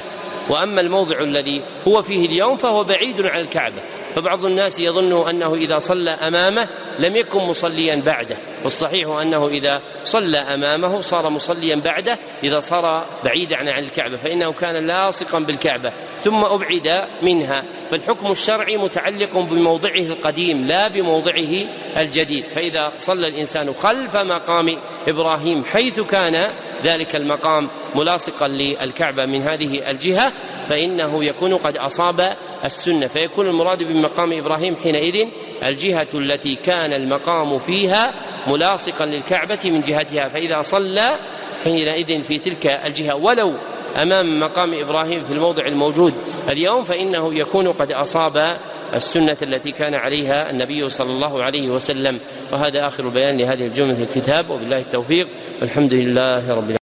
وأما 0.49 0.81
الموضع 0.81 1.19
الذي 1.19 1.61
هو 1.87 2.01
فيه 2.01 2.25
اليوم 2.25 2.57
فهو 2.57 2.83
بعيد 2.83 3.21
عن 3.21 3.39
الكعبة. 3.39 3.81
فبعض 4.15 4.45
الناس 4.45 4.79
يظن 4.79 5.29
أنه 5.29 5.53
إذا 5.53 5.79
صلى 5.79 6.09
أمامه 6.09 6.67
لم 6.99 7.15
يكن 7.15 7.39
مصليا 7.39 8.01
بعده. 8.05 8.37
والصحيح 8.63 9.09
أنه 9.09 9.47
إذا 9.47 9.81
صلى 10.03 10.37
أمامه 10.37 11.01
صار 11.01 11.29
مصليا 11.29 11.75
بعده 11.75 12.19
إذا 12.43 12.59
صار 12.59 13.05
بعيدا 13.23 13.57
عن 13.57 13.83
الكعبة 13.83 14.17
فإنه 14.17 14.51
كان 14.51 14.87
لاصقا 14.87 15.39
بالكعبة 15.39 15.91
ثم 16.23 16.43
أبعد 16.43 17.07
منها. 17.21 17.63
فالحكم 17.91 18.31
الشرعي 18.31 18.77
متعلق 18.77 19.37
بموضعه 19.37 19.99
القديم 19.99 20.67
لا 20.67 20.87
بموضعه 20.87 21.69
الجديد. 21.97 22.47
فإذا 22.47 22.93
صلى 22.97 23.27
الإنسان 23.27 23.73
خلف 23.73 24.17
مقام 24.17 24.79
إبراهيم 25.07 25.63
حيث 25.65 25.99
كان 25.99 26.53
ذلك 26.83 27.15
المقام 27.15 27.69
ملاصقا 27.95 28.47
للكعبة 28.47 29.25
من 29.25 29.41
هذه 29.41 29.89
الجهة 29.91 30.33
فإنه 30.69 31.23
يكون 31.23 31.53
قد 31.57 31.77
أصاب 31.77 32.35
السنة. 32.65 33.07
فيكون 33.07 33.47
المراد 33.47 33.83
بمقام 33.83 34.33
إبراهيم 34.33 34.75
حينئذ 34.75 35.27
الجهة 35.65 36.07
التي 36.13 36.55
كان 36.55 36.93
المقام 36.93 37.59
فيها 37.59 38.13
ملاصقا 38.47 39.05
للكعبة 39.05 39.59
من 39.65 39.81
جهتها. 39.81 40.29
فإذا 40.29 40.61
صلى 40.61 41.19
حينئذ 41.63 42.21
في 42.21 42.37
تلك 42.37 42.67
الجهة. 42.67 43.15
ولو 43.15 43.53
أمام 44.01 44.39
مقام 44.39 44.73
إبراهيم 44.73 45.21
في 45.21 45.33
الموضع 45.33 45.65
الموجود 45.65 46.13
اليوم 46.49 46.83
فإنه 46.83 47.33
يكون 47.33 47.67
قد 47.67 47.91
أصاب 47.91 48.57
السنة 48.93 49.37
التي 49.41 49.71
كان 49.71 49.93
عليها 49.93 50.49
النبي 50.49 50.89
صلى 50.89 51.11
الله 51.11 51.43
عليه 51.43 51.69
وسلم. 51.69 52.19
وهذا 52.51 52.87
آخر 52.87 53.07
بيان 53.07 53.37
لهذه 53.37 53.67
الجملة 53.67 53.93
في 53.93 54.03
الكتاب. 54.03 54.49
وبالله 54.49 54.77
التوفيق. 54.77 55.27
والحمد 55.61 55.93
لله 55.93 56.37
رب 56.37 56.69
العالمين. 56.69 56.82